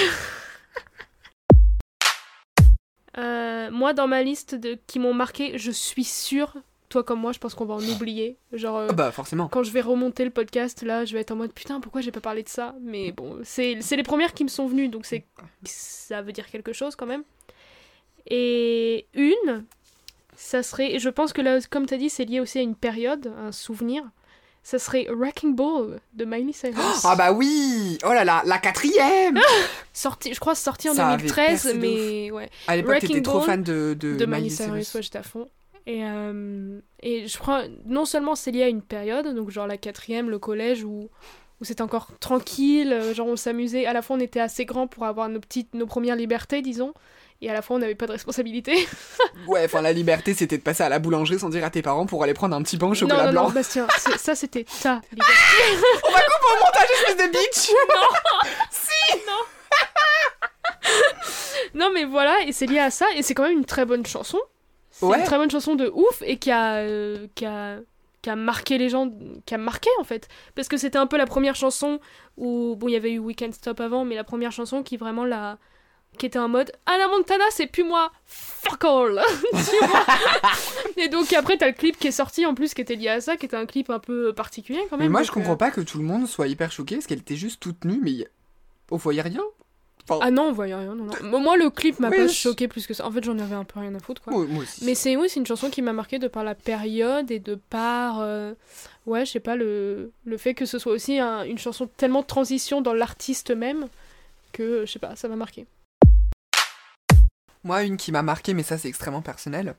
Moi, 3.72 3.94
dans 3.94 4.08
ma 4.08 4.24
liste 4.24 4.56
de 4.56 4.78
qui 4.88 5.00
m'ont 5.00 5.14
marqué, 5.14 5.58
je 5.58 5.72
suis 5.72 6.04
sûre, 6.04 6.54
toi 6.94 7.04
comme 7.04 7.20
moi, 7.20 7.32
je 7.34 7.40
pense 7.40 7.54
qu'on 7.56 7.66
va 7.66 7.74
en 7.74 7.84
oublier. 7.84 8.38
Genre, 8.54 8.78
euh, 8.78 8.88
Ah 8.90 8.94
bah 8.94 9.12
forcément. 9.12 9.48
quand 9.50 9.64
je 9.64 9.72
vais 9.72 9.82
remonter 9.82 10.24
le 10.24 10.30
podcast, 10.32 10.82
là, 10.84 11.04
je 11.06 11.14
vais 11.14 11.20
être 11.22 11.32
en 11.32 11.36
mode 11.36 11.52
putain, 11.52 11.80
pourquoi 11.82 12.02
j'ai 12.02 12.12
pas 12.12 12.22
parlé 12.22 12.44
de 12.44 12.50
ça? 12.50 12.76
Mais 12.82 13.12
bon, 13.12 13.40
c'est 13.44 13.76
les 13.92 14.04
premières 14.04 14.34
qui 14.34 14.44
me 14.44 14.50
sont 14.50 14.68
venues, 14.68 14.88
donc 14.88 15.06
c'est 15.06 15.26
ça 15.66 16.22
veut 16.22 16.32
dire 16.32 16.48
quelque 16.50 16.72
chose 16.72 16.96
quand 16.96 17.06
même. 17.06 17.24
Et 18.28 19.08
une, 19.14 19.66
ça 20.36 20.64
serait, 20.64 20.98
je 21.00 21.10
pense 21.10 21.34
que 21.34 21.42
là, 21.42 21.60
comme 21.70 21.86
t'as 21.86 21.98
dit, 21.98 22.10
c'est 22.10 22.26
lié 22.26 22.40
aussi 22.40 22.60
à 22.60 22.62
une 22.62 22.76
période, 22.76 23.34
un 23.38 23.52
souvenir. 23.52 24.04
Ça 24.66 24.80
serait 24.80 25.08
Wrecking 25.12 25.56
Ball 25.56 26.00
de 26.14 26.24
Miley 26.24 26.54
Cyrus. 26.54 27.04
Ah 27.04 27.18
bah 27.18 27.34
oui 27.34 27.98
Oh 28.06 28.14
là 28.14 28.24
là, 28.24 28.44
la 28.46 28.60
quatrième 28.60 29.38
sorti, 29.92 30.34
je 30.34 30.40
crois 30.40 30.56
sorti 30.56 30.90
en 30.90 30.94
Ça 30.94 31.08
avait 31.10 31.18
2013, 31.18 31.48
percé 31.48 31.74
de 31.74 31.80
mais 31.80 32.32
ouais. 32.32 32.50
À 32.68 32.78
l'époque, 32.78 33.00
t'étais 33.00 33.22
trop 33.22 33.42
fan 33.42 33.62
de, 33.62 33.94
de, 34.00 34.16
de 34.16 34.26
Miley 34.26 34.44
Miley 34.44 34.50
Cyrus, 34.50 34.70
Cyrus. 34.70 34.96
ouais, 34.96 35.02
j'étais 35.02 35.18
à 35.18 35.24
fond. 35.24 35.50
Et, 35.86 36.04
euh, 36.06 36.80
et 37.02 37.28
je 37.28 37.38
crois, 37.38 37.64
non 37.86 38.06
seulement 38.06 38.36
c'est 38.36 38.52
lié 38.52 38.64
à 38.64 38.68
une 38.70 38.82
période, 38.82 39.36
donc 39.36 39.50
genre 39.50 39.68
la 39.68 39.78
quatrième, 39.78 40.30
le 40.30 40.40
collège, 40.40 40.84
où, 40.86 41.10
où 41.60 41.66
c'était 41.66 41.82
encore 41.82 42.08
tranquille, 42.20 42.94
euh, 42.94 43.14
genre 43.14 43.28
on 43.28 43.36
s'amusait, 43.36 43.86
à 43.86 43.92
la 43.94 44.02
fois 44.02 44.16
on 44.16 44.20
était 44.20 44.40
assez 44.40 44.64
grands 44.66 44.88
pour 44.88 45.06
avoir 45.06 45.28
nos, 45.28 45.42
petites, 45.42 45.74
nos 45.74 45.86
premières 45.86 46.16
libertés, 46.16 46.62
disons, 46.62 46.94
et 47.42 47.50
à 47.50 47.54
la 47.54 47.62
fois 47.62 47.76
on 47.76 47.80
n'avait 47.80 47.96
pas 47.96 48.08
de 48.08 48.14
responsabilité. 48.14 48.88
Ouais, 49.48 49.66
enfin 49.66 49.82
la 49.82 49.92
liberté, 49.92 50.34
c'était 50.34 50.58
de 50.58 50.64
passer 50.64 50.84
à 50.84 50.90
la 50.90 51.00
boulangerie 51.00 51.40
sans 51.40 51.50
dire 51.50 51.66
à 51.66 51.70
tes 51.70 51.82
parents 51.82 52.06
pour 52.06 52.24
aller 52.24 52.34
prendre 52.34 52.56
un 52.56 52.62
petit 52.62 52.78
pain 52.78 52.86
au 52.86 52.90
non, 52.90 52.96
chocolat 52.96 53.26
non, 53.26 53.32
blanc. 53.32 53.44
non, 53.48 53.50
Bastien, 53.50 53.88
ça 54.18 54.36
c'était 54.36 54.64
ta 54.82 55.02
liberté. 55.12 55.34
On 56.08 56.12
va 56.12 56.20
couper 56.20 56.54
au 56.54 56.60
montage, 56.64 56.88
espèce 56.94 57.18
de 57.18 57.32
bitch 57.32 57.72
Non, 61.76 61.90
mais 61.94 62.06
voilà, 62.06 62.42
et 62.46 62.54
c'est 62.54 62.68
lié 62.68 62.80
à 62.80 62.92
ça, 62.92 63.06
et 63.16 63.24
c'est 63.24 63.34
quand 63.34 63.44
même 63.44 63.58
une 63.58 63.66
très 63.66 63.84
bonne 63.86 64.06
chanson. 64.06 64.40
C'est 64.96 65.06
Ouais. 65.08 65.18
une 65.20 65.26
très 65.26 65.38
bonne 65.38 65.50
chanson 65.50 65.74
de 65.76 65.90
ouf, 65.94 66.22
et 66.24 66.38
qui 66.38 66.52
a, 66.52 66.76
euh, 66.76 67.26
qui 67.36 67.46
a, 67.46 67.80
qui 68.22 68.30
a 68.30 68.36
marqué 68.36 68.78
les 68.78 68.90
gens, 68.90 69.12
qui 69.46 69.54
a 69.56 69.58
marqué 69.58 69.90
en 70.00 70.04
fait. 70.04 70.28
Parce 70.56 70.68
que 70.68 70.78
c'était 70.78 71.00
un 71.00 71.08
peu 71.08 71.18
la 71.18 71.26
première 71.26 71.56
chanson 71.56 72.00
où, 72.38 72.76
bon, 72.78 72.88
il 72.88 72.92
y 72.92 72.96
avait 72.96 73.12
eu 73.12 73.18
Weekend 73.20 73.54
Stop 73.54 73.80
avant, 73.80 74.06
mais 74.06 74.16
la 74.16 74.24
première 74.24 74.52
chanson 74.52 74.84
qui 74.84 74.96
vraiment 74.98 75.26
la. 75.26 75.58
qui 76.20 76.28
était 76.28 76.38
en 76.38 76.48
mode 76.48 76.72
Anna 76.86 77.08
Montana, 77.08 77.44
c'est 77.50 77.66
plus 77.66 77.84
moi, 77.84 78.12
fuck 78.26 78.84
all 78.86 79.20
Tu 79.52 79.86
vois 79.88 80.06
Et 81.04 81.08
donc 81.10 81.34
après, 81.34 81.58
t'as 81.58 81.66
le 81.68 81.74
clip 81.74 81.98
qui 81.98 82.08
est 82.08 82.12
sorti 82.12 82.46
en 82.46 82.54
plus, 82.54 82.76
qui 82.76 82.82
était 82.82 82.96
lié 82.96 83.10
à 83.10 83.20
ça, 83.20 83.36
qui 83.36 83.48
était 83.48 83.58
un 83.58 83.66
clip 83.66 83.90
un 83.90 83.98
peu 84.00 84.32
particulier 84.32 84.80
quand 84.92 84.98
même. 84.98 85.08
Mais 85.08 85.10
moi, 85.10 85.22
donc, 85.22 85.28
je 85.28 85.32
comprends 85.32 85.54
euh, 85.54 85.56
pas 85.58 85.72
que 85.72 85.82
tout 85.82 85.98
le 85.98 86.04
monde 86.06 86.28
soit 86.28 86.48
hyper 86.48 86.72
choqué 86.72 86.96
parce 86.98 87.08
qu'elle 87.08 87.20
était 87.20 87.36
juste 87.36 87.60
toute 87.60 87.84
nue, 87.84 88.00
mais 88.04 88.12
y- 88.12 88.28
on 88.92 88.98
voyait 88.98 89.22
Ah 90.22 90.32
non, 90.32 90.44
on 90.44 90.52
voyait 90.52 90.76
rien, 90.76 90.94
non, 90.96 91.10
non. 91.24 91.40
Moi, 91.40 91.56
le 91.58 91.70
clip 91.70 92.00
m'a 92.00 92.10
Oui, 92.10 92.18
pas 92.18 92.28
choqué 92.28 92.68
plus 92.68 92.86
que 92.88 92.94
ça. 92.94 93.06
En 93.06 93.12
fait, 93.12 93.24
j'en 93.24 93.38
avais 93.40 93.56
un 93.56 93.64
peu 93.64 93.80
rien 93.80 93.94
à 93.96 94.00
foutre, 94.00 94.22
quoi. 94.22 94.34
Moi 94.34 94.64
aussi. 94.64 94.84
Mais 94.86 94.96
c'est 94.96 95.16
oui, 95.16 95.30
c'est 95.30 95.40
une 95.40 95.46
chanson 95.46 95.70
qui 95.70 95.82
m'a 95.82 95.94
marqué 95.94 96.20
de 96.20 96.28
par 96.28 96.44
la 96.44 96.56
période 96.56 97.32
et 97.32 97.40
de 97.40 97.56
par 97.56 98.20
euh, 98.20 98.54
ouais, 99.06 99.26
je 99.26 99.32
sais 99.32 99.40
pas 99.40 99.56
le, 99.56 100.12
le 100.26 100.38
fait 100.38 100.54
que 100.54 100.66
ce 100.66 100.78
soit 100.80 100.92
aussi 100.94 101.20
un- 101.20 101.44
une 101.44 101.58
chanson 101.58 101.88
tellement 101.98 102.22
de 102.22 102.28
transition 102.28 102.82
dans 102.82 102.94
l'artiste 102.94 103.52
même 103.52 103.88
que 104.52 104.86
je 104.86 104.92
sais 104.92 105.00
pas, 105.00 105.16
ça 105.16 105.28
m'a 105.30 105.36
marqué. 105.38 105.66
Moi, 107.64 107.84
une 107.84 107.96
qui 107.98 108.12
m'a 108.12 108.24
marqué, 108.24 108.54
mais 108.54 108.64
ça, 108.64 108.78
c'est 108.78 108.90
extrêmement 108.90 109.22
personnel. 109.22 109.76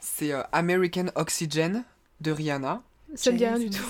C'est 0.00 0.32
euh, 0.32 0.42
American 0.52 1.06
Oxygen 1.14 1.82
de 2.20 2.30
Rihanna. 2.30 2.82
Ça 3.14 3.32
me 3.32 3.38
dit 3.38 3.46
rien 3.46 3.58
du 3.58 3.70
tout. 3.70 3.82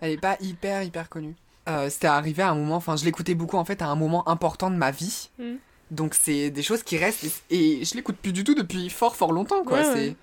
Elle 0.00 0.12
est 0.12 0.20
pas 0.20 0.36
hyper, 0.40 0.82
hyper 0.82 1.08
connue. 1.08 1.34
Euh, 1.70 1.90
C'était 1.90 2.06
arrivé 2.06 2.42
à 2.42 2.50
un 2.50 2.54
moment, 2.54 2.76
enfin, 2.76 2.96
je 2.96 3.04
l'écoutais 3.04 3.34
beaucoup 3.34 3.56
en 3.56 3.64
fait 3.64 3.82
à 3.82 3.86
un 3.86 3.96
moment 3.96 4.28
important 4.28 4.70
de 4.70 4.76
ma 4.76 4.90
vie. 4.90 5.30
Mm. 5.38 5.54
Donc, 5.90 6.14
c'est 6.14 6.50
des 6.50 6.62
choses 6.62 6.82
qui 6.82 6.98
restent 6.98 7.24
et, 7.50 7.80
et 7.80 7.84
je 7.84 7.94
l'écoute 7.94 8.16
plus 8.16 8.32
du 8.32 8.44
tout 8.44 8.54
depuis 8.54 8.90
fort, 8.90 9.16
fort 9.16 9.32
longtemps, 9.32 9.64
quoi. 9.64 9.80
Ouais. 9.80 10.14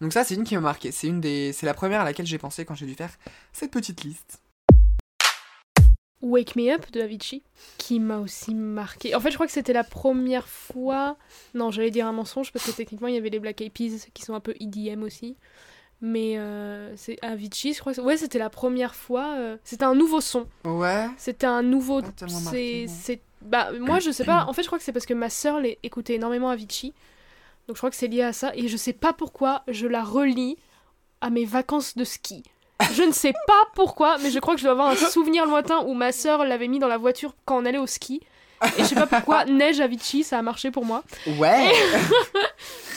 Donc, 0.00 0.12
ça, 0.12 0.22
c'est 0.22 0.34
une 0.34 0.44
qui 0.44 0.54
m'a 0.54 0.60
marqué. 0.60 0.92
C'est 0.92 1.06
une 1.06 1.20
des... 1.20 1.52
c'est 1.52 1.66
la 1.66 1.74
première 1.74 2.02
à 2.02 2.04
laquelle 2.04 2.26
j'ai 2.26 2.38
pensé 2.38 2.64
quand 2.64 2.74
j'ai 2.74 2.86
dû 2.86 2.94
faire 2.94 3.10
cette 3.52 3.70
petite 3.70 4.04
liste. 4.04 4.40
Wake 6.20 6.56
Me 6.56 6.74
Up 6.74 6.90
de 6.92 7.00
Avicii 7.00 7.42
qui 7.78 8.00
m'a 8.00 8.18
aussi 8.18 8.54
marqué. 8.54 9.14
En 9.14 9.20
fait, 9.20 9.30
je 9.30 9.34
crois 9.34 9.46
que 9.46 9.52
c'était 9.52 9.72
la 9.72 9.84
première 9.84 10.48
fois. 10.48 11.16
Non, 11.54 11.70
j'allais 11.70 11.90
dire 11.90 12.06
un 12.06 12.12
mensonge 12.12 12.52
parce 12.52 12.66
que 12.66 12.72
techniquement 12.72 13.08
il 13.08 13.14
y 13.14 13.18
avait 13.18 13.30
les 13.30 13.38
Black 13.38 13.60
Eyed 13.60 13.72
Peas 13.72 14.08
qui 14.12 14.22
sont 14.22 14.34
un 14.34 14.40
peu 14.40 14.54
EDM 14.60 15.04
aussi. 15.04 15.36
Mais 16.00 16.34
euh, 16.38 16.92
c'est 16.96 17.18
Avicii, 17.22 17.74
je 17.74 17.80
crois. 17.80 17.92
Ouais, 18.00 18.16
c'était 18.16 18.38
la 18.38 18.50
première 18.50 18.94
fois. 18.94 19.34
euh, 19.36 19.56
C'était 19.64 19.84
un 19.84 19.94
nouveau 19.94 20.20
son. 20.20 20.46
Ouais. 20.64 21.06
C'était 21.16 21.46
un 21.46 21.62
nouveau. 21.62 22.02
Tellement 22.02 22.38
C'est 22.38 22.86
Bah, 23.42 23.70
moi, 23.78 23.98
je 23.98 24.10
sais 24.12 24.24
pas. 24.24 24.44
En 24.48 24.52
fait, 24.52 24.62
je 24.62 24.68
crois 24.68 24.78
que 24.78 24.84
c'est 24.84 24.92
parce 24.92 25.06
que 25.06 25.14
ma 25.14 25.28
sœur 25.30 25.60
écoutait 25.82 26.14
énormément 26.14 26.50
Avicii. 26.50 26.92
Donc, 27.66 27.76
je 27.76 27.80
crois 27.80 27.90
que 27.90 27.96
c'est 27.96 28.06
lié 28.06 28.22
à 28.22 28.32
ça. 28.32 28.52
Et 28.54 28.68
je 28.68 28.76
sais 28.76 28.92
pas 28.92 29.12
pourquoi 29.12 29.62
je 29.68 29.86
la 29.88 30.02
relie 30.04 30.56
à 31.20 31.30
mes 31.30 31.44
vacances 31.44 31.96
de 31.96 32.04
ski. 32.04 32.44
Je 32.92 33.02
ne 33.02 33.10
sais 33.12 33.32
pas 33.48 33.64
pourquoi, 33.74 34.18
mais 34.18 34.30
je 34.30 34.38
crois 34.38 34.54
que 34.54 34.60
je 34.60 34.64
dois 34.66 34.72
avoir 34.72 34.88
un 34.90 34.94
souvenir 34.96 35.46
lointain 35.46 35.80
où 35.84 35.94
ma 35.94 36.12
sœur 36.12 36.44
l'avait 36.44 36.68
mis 36.68 36.78
dans 36.78 36.86
la 36.86 36.96
voiture 36.96 37.34
quand 37.44 37.58
on 37.60 37.64
allait 37.66 37.76
au 37.78 37.88
ski. 37.88 38.20
Et 38.76 38.82
je 38.82 38.84
sais 38.84 38.94
pas 38.94 39.06
pourquoi, 39.08 39.44
Neige 39.46 39.80
Avicii, 39.80 40.22
ça 40.22 40.38
a 40.38 40.42
marché 40.42 40.70
pour 40.70 40.84
moi. 40.84 41.02
Ouais. 41.38 41.66
Et 41.66 41.72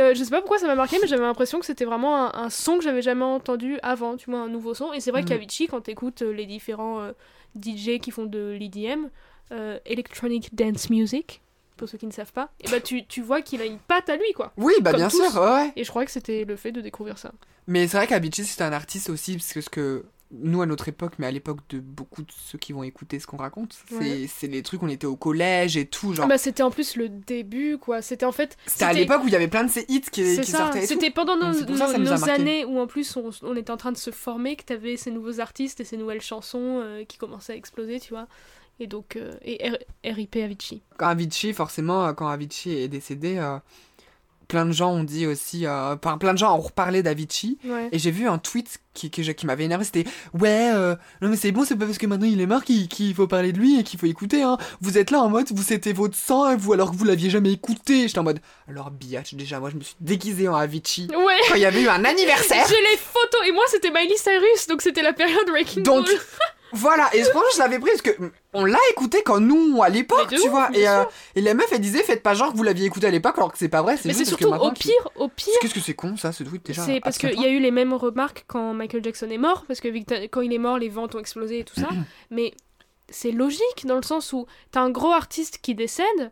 euh, 0.00 0.14
je 0.14 0.22
sais 0.24 0.30
pas 0.30 0.40
pourquoi 0.40 0.58
ça 0.58 0.66
m'a 0.66 0.74
marqué, 0.74 0.96
mais 1.00 1.06
j'avais 1.06 1.22
l'impression 1.22 1.58
que 1.60 1.66
c'était 1.66 1.84
vraiment 1.84 2.16
un, 2.16 2.44
un 2.44 2.50
son 2.50 2.78
que 2.78 2.84
j'avais 2.84 3.02
jamais 3.02 3.24
entendu 3.24 3.78
avant, 3.82 4.16
tu 4.16 4.30
vois, 4.30 4.40
un 4.40 4.48
nouveau 4.48 4.74
son. 4.74 4.92
Et 4.92 5.00
c'est 5.00 5.10
vrai 5.10 5.22
Mhm. 5.22 5.28
qu'Avicii, 5.28 5.66
quand 5.68 5.80
t'écoutes 5.82 6.22
euh, 6.22 6.30
les 6.32 6.46
différents 6.46 7.00
euh, 7.00 7.12
DJ 7.60 7.98
qui 8.00 8.10
font 8.10 8.26
de 8.26 8.56
l'EDM, 8.58 9.06
euh, 9.52 9.78
Electronic 9.86 10.54
Dance 10.54 10.90
Music, 10.90 11.40
pour 11.76 11.88
ceux 11.88 11.98
qui 11.98 12.06
ne 12.06 12.12
savent 12.12 12.32
pas, 12.32 12.50
et 12.60 12.68
bah 12.68 12.80
tu, 12.80 13.06
tu 13.06 13.22
vois 13.22 13.40
qu'il 13.42 13.62
a 13.62 13.64
une 13.64 13.78
patte 13.78 14.08
à 14.10 14.16
lui, 14.16 14.32
quoi. 14.34 14.52
Oui, 14.56 14.74
bah 14.82 14.92
bien 14.92 15.08
tous. 15.08 15.16
sûr, 15.16 15.40
ouais. 15.40 15.72
Et 15.76 15.84
je 15.84 15.88
crois 15.90 16.04
que 16.04 16.10
c'était 16.10 16.44
le 16.44 16.56
fait 16.56 16.72
de 16.72 16.80
découvrir 16.80 17.16
ça. 17.18 17.32
Mais 17.66 17.88
c'est 17.88 17.96
vrai 17.96 18.06
qu'Avicii, 18.06 18.44
c'est 18.44 18.62
un 18.62 18.72
artiste 18.72 19.08
aussi, 19.10 19.34
parce 19.36 19.52
que 19.52 19.60
ce 19.62 19.70
que 19.70 20.04
nous, 20.32 20.62
à 20.62 20.66
notre 20.66 20.88
époque, 20.88 21.14
mais 21.18 21.26
à 21.26 21.30
l'époque 21.30 21.58
de 21.70 21.80
beaucoup 21.80 22.22
de 22.22 22.30
ceux 22.30 22.56
qui 22.58 22.72
vont 22.72 22.82
écouter 22.84 23.18
ce 23.18 23.26
qu'on 23.26 23.36
raconte, 23.36 23.76
c'est 23.88 23.94
Ouais. 23.96 24.26
c'est 24.28 24.46
les 24.46 24.62
trucs, 24.62 24.82
on 24.82 24.88
était 24.88 25.06
au 25.06 25.16
collège 25.16 25.76
et 25.76 25.86
tout, 25.86 26.14
genre. 26.14 26.28
Bah 26.28 26.38
c'était 26.38 26.62
en 26.62 26.70
plus 26.70 26.96
le 26.96 27.08
début, 27.08 27.78
quoi. 27.78 28.00
C'était 28.02 28.26
en 28.26 28.32
fait... 28.32 28.56
C'était 28.66 28.84
à 28.84 28.92
l'époque 28.92 29.22
où 29.24 29.26
il 29.26 29.32
y 29.32 29.36
avait 29.36 29.48
plein 29.48 29.64
de 29.64 29.70
ces 29.70 29.84
hits 29.88 30.02
qui, 30.02 30.44
sortaient 30.44 30.86
c'était 30.86 31.10
pendant 31.10 31.36
nos, 31.36 31.52
ça 31.52 32.16
ça 32.16 32.32
années 32.32 32.64
où 32.64 32.78
en 32.78 32.86
plus 32.86 33.16
on, 33.16 33.30
on 33.42 33.56
était 33.56 33.70
en 33.72 33.76
train 33.76 33.92
de 33.92 33.96
se 33.96 34.10
former, 34.10 34.54
que 34.56 34.64
t'avais 34.64 34.96
ces 34.96 35.10
nouveaux 35.10 35.40
artistes 35.40 35.80
et 35.80 35.84
ces 35.84 35.96
nouvelles 35.96 36.20
chansons 36.22 36.80
euh, 36.82 37.04
qui 37.04 37.18
commençaient 37.18 37.54
à 37.54 37.56
exploser, 37.56 37.98
tu 37.98 38.10
vois. 38.10 38.26
Et 38.82 38.86
donc, 38.86 39.16
euh, 39.16 39.34
et 39.42 39.58
R- 39.68 39.78
RIP 40.14 40.36
Avicii. 40.36 40.80
Quand 40.96 41.08
Avicii, 41.08 41.52
forcément, 41.52 42.06
euh, 42.06 42.12
quand 42.14 42.28
Avicii 42.28 42.72
est 42.78 42.88
décédé, 42.88 43.36
euh, 43.36 43.58
plein 44.50 44.66
de 44.66 44.72
gens 44.72 44.92
ont 44.92 45.04
dit 45.04 45.26
aussi, 45.26 45.64
euh, 45.64 45.96
plein 45.96 46.32
de 46.34 46.38
gens 46.38 46.54
ont 46.54 46.60
reparlé 46.60 47.02
d'Avicii. 47.02 47.56
Ouais. 47.64 47.88
Et 47.92 47.98
j'ai 47.98 48.10
vu 48.10 48.28
un 48.28 48.36
tweet 48.36 48.80
qui, 48.92 49.10
qui 49.10 49.46
m'avait 49.46 49.64
énervé, 49.64 49.84
c'était 49.84 50.04
Ouais, 50.38 50.70
euh, 50.74 50.96
non 51.22 51.28
mais 51.28 51.36
c'est 51.36 51.52
bon, 51.52 51.64
c'est 51.64 51.76
pas 51.76 51.86
parce 51.86 51.98
que 51.98 52.06
maintenant 52.06 52.26
il 52.26 52.40
est 52.40 52.46
mort 52.46 52.64
qu'il 52.64 53.14
faut 53.14 53.28
parler 53.28 53.52
de 53.52 53.58
lui 53.58 53.78
et 53.78 53.84
qu'il 53.84 53.98
faut 53.98 54.06
écouter, 54.06 54.42
hein. 54.42 54.58
Vous 54.80 54.98
êtes 54.98 55.12
là 55.12 55.20
en 55.20 55.28
mode, 55.28 55.46
vous 55.52 55.62
c'était 55.62 55.92
votre 55.92 56.16
sang, 56.16 56.56
vous 56.56 56.72
alors 56.72 56.90
que 56.90 56.96
vous 56.96 57.04
l'aviez 57.04 57.30
jamais 57.30 57.52
écouté. 57.52 58.08
J'étais 58.08 58.18
en 58.18 58.24
mode, 58.24 58.40
alors 58.68 58.90
biatch, 58.90 59.34
déjà, 59.34 59.60
moi 59.60 59.70
je 59.70 59.76
me 59.76 59.82
suis 59.82 59.94
déguisé 60.00 60.48
en 60.48 60.56
Avicii 60.56 61.08
Ouais, 61.10 61.38
quand 61.48 61.54
il 61.54 61.60
y 61.60 61.64
avait 61.64 61.82
eu 61.82 61.88
un 61.88 62.04
anniversaire. 62.04 62.66
j'ai 62.68 62.90
les 62.90 62.96
photos. 62.96 63.40
Et 63.46 63.52
moi, 63.52 63.62
c'était 63.68 63.90
Miley 63.90 64.16
Cyrus, 64.16 64.66
donc 64.68 64.82
c'était 64.82 65.02
la 65.02 65.12
période 65.12 65.48
Wrecking 65.48 65.82
Donc. 65.84 66.06
Voilà, 66.72 67.08
et 67.14 67.22
que 67.22 67.28
je 67.54 67.58
l'avais 67.58 67.78
pris 67.78 67.90
parce 67.90 68.02
que 68.02 68.30
on 68.52 68.64
l'a 68.64 68.78
écouté 68.90 69.22
quand 69.24 69.40
nous, 69.40 69.82
à 69.82 69.88
l'époque, 69.88 70.28
tu 70.28 70.40
ouf, 70.40 70.50
vois. 70.50 70.70
Et, 70.74 70.88
euh, 70.88 71.04
et 71.34 71.40
la 71.40 71.54
meuf, 71.54 71.66
elle 71.72 71.80
disait, 71.80 72.02
faites 72.02 72.22
pas 72.22 72.34
genre 72.34 72.52
que 72.52 72.56
vous 72.56 72.62
l'aviez 72.62 72.86
écouté 72.86 73.06
à 73.06 73.10
l'époque 73.10 73.36
alors 73.38 73.52
que 73.52 73.58
c'est 73.58 73.68
pas 73.68 73.82
vrai, 73.82 73.96
c'est 73.96 74.08
Mais 74.08 74.14
c'est 74.14 74.24
surtout 74.24 74.48
au 74.48 74.72
pire, 74.72 75.10
au 75.16 75.28
pire. 75.28 75.52
Qu'est-ce 75.60 75.74
que 75.74 75.80
c'est 75.80 75.94
con 75.94 76.16
ça, 76.16 76.32
ce 76.32 76.42
tweet 76.44 76.64
déjà 76.66 76.84
C'est 76.84 77.00
parce 77.00 77.18
qu'il 77.18 77.40
y 77.40 77.44
a 77.44 77.48
eu 77.48 77.60
les 77.60 77.70
mêmes 77.70 77.92
remarques 77.92 78.44
quand 78.46 78.72
Michael 78.74 79.04
Jackson 79.04 79.28
est 79.30 79.38
mort, 79.38 79.64
parce 79.66 79.80
que 79.80 79.88
Victor- 79.88 80.18
quand 80.30 80.40
il 80.40 80.52
est 80.52 80.58
mort, 80.58 80.78
les 80.78 80.88
ventes 80.88 81.14
ont 81.14 81.18
explosé 81.20 81.60
et 81.60 81.64
tout 81.64 81.78
ça. 81.80 81.88
Mais 82.30 82.52
c'est 83.08 83.32
logique 83.32 83.84
dans 83.86 83.96
le 83.96 84.02
sens 84.02 84.32
où 84.32 84.46
t'as 84.70 84.80
un 84.80 84.90
gros 84.90 85.12
artiste 85.12 85.58
qui 85.62 85.74
décède, 85.74 86.30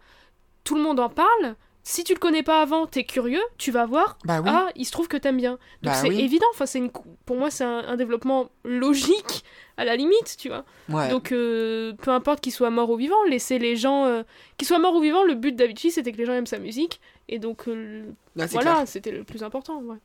tout 0.64 0.76
le 0.76 0.82
monde 0.82 1.00
en 1.00 1.08
parle. 1.08 1.56
Si 1.90 2.04
tu 2.04 2.12
le 2.12 2.18
connais 2.18 2.42
pas 2.42 2.60
avant, 2.60 2.86
t'es 2.86 3.04
curieux, 3.04 3.40
tu 3.56 3.70
vas 3.70 3.86
voir. 3.86 4.18
Bah 4.26 4.42
oui. 4.42 4.50
Ah, 4.52 4.68
il 4.76 4.84
se 4.84 4.92
trouve 4.92 5.08
que 5.08 5.16
t'aimes 5.16 5.38
bien. 5.38 5.52
Donc 5.52 5.58
Bah 5.84 5.94
c'est 5.94 6.10
oui. 6.10 6.20
évident. 6.20 6.44
Enfin, 6.52 6.66
c'est 6.66 6.78
une... 6.80 6.90
pour 6.90 7.36
moi, 7.36 7.50
c'est 7.50 7.64
un, 7.64 7.78
un 7.78 7.96
développement 7.96 8.50
logique 8.62 9.42
à 9.78 9.86
la 9.86 9.96
limite, 9.96 10.36
tu 10.38 10.48
vois. 10.48 10.66
ouais. 10.90 11.08
Donc 11.08 11.32
euh, 11.32 11.94
peu 11.94 12.10
importe 12.10 12.42
qu'il 12.42 12.52
soit 12.52 12.68
mort 12.68 12.90
ou 12.90 12.96
vivant, 12.96 13.16
laisser 13.26 13.58
les 13.58 13.74
gens, 13.74 14.04
euh, 14.04 14.22
qu'ils 14.58 14.68
soient 14.68 14.78
morts 14.78 14.96
ou 14.96 15.00
vivants, 15.00 15.24
le 15.24 15.32
but 15.34 15.56
d'Avicii 15.56 15.90
c'était 15.90 16.12
que 16.12 16.18
les 16.18 16.26
gens 16.26 16.34
aiment 16.34 16.44
sa 16.46 16.58
musique. 16.58 17.00
Et 17.30 17.38
donc 17.38 17.66
euh, 17.68 18.04
Là, 18.36 18.44
voilà, 18.44 18.84
c'était 18.84 19.10
le 19.10 19.24
plus 19.24 19.42
important. 19.42 19.80
ouais. 19.80 19.96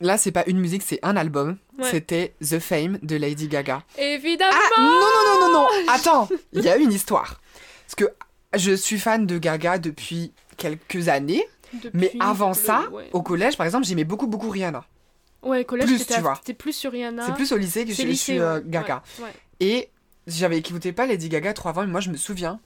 Là, 0.00 0.18
c'est 0.18 0.30
pas 0.32 0.44
une 0.46 0.60
musique, 0.60 0.82
c'est 0.82 1.00
un 1.02 1.16
album. 1.16 1.58
Ouais. 1.78 1.84
C'était 1.90 2.34
The 2.48 2.60
Fame 2.60 2.98
de 3.02 3.16
Lady 3.16 3.48
Gaga. 3.48 3.82
Évidemment. 3.98 4.52
Ah 4.54 4.80
non, 4.80 4.86
non, 4.86 5.40
non, 5.40 5.46
non, 5.48 5.52
non 5.52 5.92
Attends 5.92 6.28
Il 6.52 6.62
y 6.62 6.68
a 6.68 6.76
une 6.76 6.92
histoire. 6.92 7.40
Parce 7.84 7.94
que 7.96 8.14
je 8.56 8.72
suis 8.72 8.98
fan 8.98 9.26
de 9.26 9.38
Gaga 9.38 9.78
depuis 9.78 10.32
quelques 10.56 11.08
années. 11.08 11.44
Mais 11.92 12.12
avant 12.18 12.48
le- 12.48 12.54
ça, 12.54 12.88
ouais. 12.90 13.10
au 13.12 13.22
collège, 13.22 13.56
par 13.56 13.66
exemple, 13.66 13.86
j'aimais 13.86 14.04
beaucoup, 14.04 14.26
beaucoup 14.26 14.48
Rihanna. 14.48 14.84
Ouais, 15.42 15.64
collège, 15.64 15.86
Plus, 15.86 16.06
tu 16.06 16.20
vois. 16.20 16.40
plus 16.58 16.72
sur 16.72 16.92
Rihanna. 16.92 17.26
C'est 17.26 17.34
plus 17.34 17.52
au 17.52 17.56
lycée 17.56 17.84
que 17.84 17.92
je, 17.92 18.12
suis 18.12 18.40
euh. 18.40 18.60
Gaga. 18.64 19.02
Ouais, 19.18 19.24
ouais. 19.24 19.32
Et 19.60 19.90
j'avais 20.26 20.58
écouté 20.58 20.92
pas 20.92 21.06
Lady 21.06 21.28
Gaga 21.28 21.52
trois 21.52 21.72
ans, 21.72 21.82
mais 21.82 21.86
moi 21.92 22.00
je 22.00 22.10
me 22.10 22.16
souviens. 22.16 22.58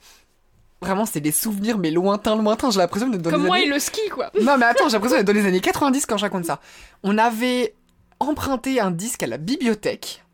Vraiment, 0.80 1.06
c'est 1.06 1.20
des 1.20 1.32
souvenirs, 1.32 1.78
mais 1.78 1.90
lointains, 1.90 2.34
lointains. 2.34 2.70
J'ai 2.70 2.78
l'impression 2.78 3.08
d'être 3.08 3.22
dans 3.22 3.30
Comme 3.30 3.42
les 3.42 3.46
moi 3.46 3.56
années... 3.56 3.66
et 3.66 3.70
le 3.70 3.78
ski, 3.78 4.00
quoi. 4.10 4.30
Non, 4.42 4.56
mais 4.58 4.64
attends, 4.66 4.88
j'ai 4.88 4.94
l'impression 4.94 5.16
d'être 5.16 5.26
dans 5.26 5.32
les 5.32 5.46
années 5.46 5.60
90 5.60 6.06
quand 6.06 6.16
je 6.16 6.22
raconte 6.22 6.44
ça. 6.44 6.60
On 7.02 7.18
avait 7.18 7.74
emprunté 8.18 8.80
un 8.80 8.90
disque 8.90 9.22
à 9.22 9.26
la 9.26 9.36
bibliothèque. 9.38 10.24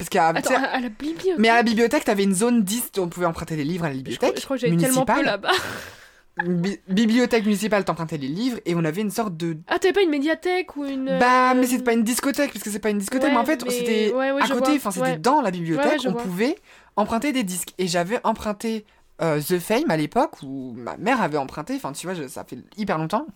Parce 0.00 0.08
qu'à. 0.08 0.28
Attends, 0.28 0.40
tu 0.40 0.48
sais, 0.48 0.54
à, 0.54 0.62
à 0.72 0.80
la 0.80 0.88
bibliothèque. 0.88 1.34
mais 1.38 1.48
à 1.50 1.56
la 1.56 1.62
bibliothèque, 1.62 2.04
t'avais 2.04 2.24
une 2.24 2.34
zone 2.34 2.62
10 2.64 2.90
où 2.96 3.00
on 3.02 3.08
pouvait 3.08 3.26
emprunter 3.26 3.54
les 3.56 3.64
livres 3.64 3.84
à 3.84 3.88
la 3.88 3.94
je 3.94 4.00
crois, 4.00 4.10
bibliothèque. 4.12 4.40
je 4.40 4.44
crois 4.44 4.56
que 4.56 4.60
j'avais 4.62 4.76
tellement 4.76 5.04
peu 5.04 5.22
là-bas. 5.22 5.50
Bi- 6.46 6.80
bibliothèque 6.88 7.44
municipale, 7.44 7.84
t'empruntais 7.84 8.16
les 8.16 8.28
livres 8.28 8.60
et 8.64 8.74
on 8.74 8.84
avait 8.84 9.02
une 9.02 9.10
sorte 9.10 9.36
de. 9.36 9.58
Ah, 9.68 9.78
t'avais 9.78 9.92
pas 9.92 10.00
une 10.00 10.10
médiathèque 10.10 10.74
ou 10.76 10.86
une. 10.86 11.18
Bah, 11.18 11.50
euh, 11.50 11.54
mais 11.54 11.66
c'est 11.66 11.82
pas 11.82 11.92
une 11.92 12.04
discothèque, 12.04 12.52
parce 12.52 12.64
que 12.64 12.70
c'est 12.70 12.78
pas 12.78 12.88
une 12.90 12.98
discothèque, 12.98 13.28
Ouais, 13.28 13.34
mais 13.34 13.40
en 13.40 13.44
fait, 13.44 13.62
mais- 13.64 13.70
c'était 13.70 14.12
ouais, 14.14 14.32
ouais, 14.32 14.42
à 14.42 14.48
côté, 14.48 14.72
enfin, 14.76 14.90
c'était 14.90 15.18
dans 15.18 15.42
la 15.42 15.50
bibliothèque, 15.50 16.00
on 16.06 16.12
vois. 16.12 16.22
pouvait 16.22 16.56
emprunter 16.96 17.32
des 17.32 17.42
disques. 17.42 17.74
Et 17.78 17.86
j'avais 17.88 18.20
emprunté 18.24 18.86
euh, 19.20 19.38
The 19.42 19.58
Fame 19.58 19.90
à 19.90 19.98
l'époque, 19.98 20.36
où 20.42 20.72
ma 20.78 20.96
mère 20.96 21.20
avait 21.20 21.36
emprunté, 21.36 21.74
enfin, 21.76 21.92
tu 21.92 22.06
vois, 22.06 22.14
je- 22.14 22.26
ça 22.26 22.42
fait 22.44 22.58
hyper 22.78 22.96
longtemps. 22.96 23.26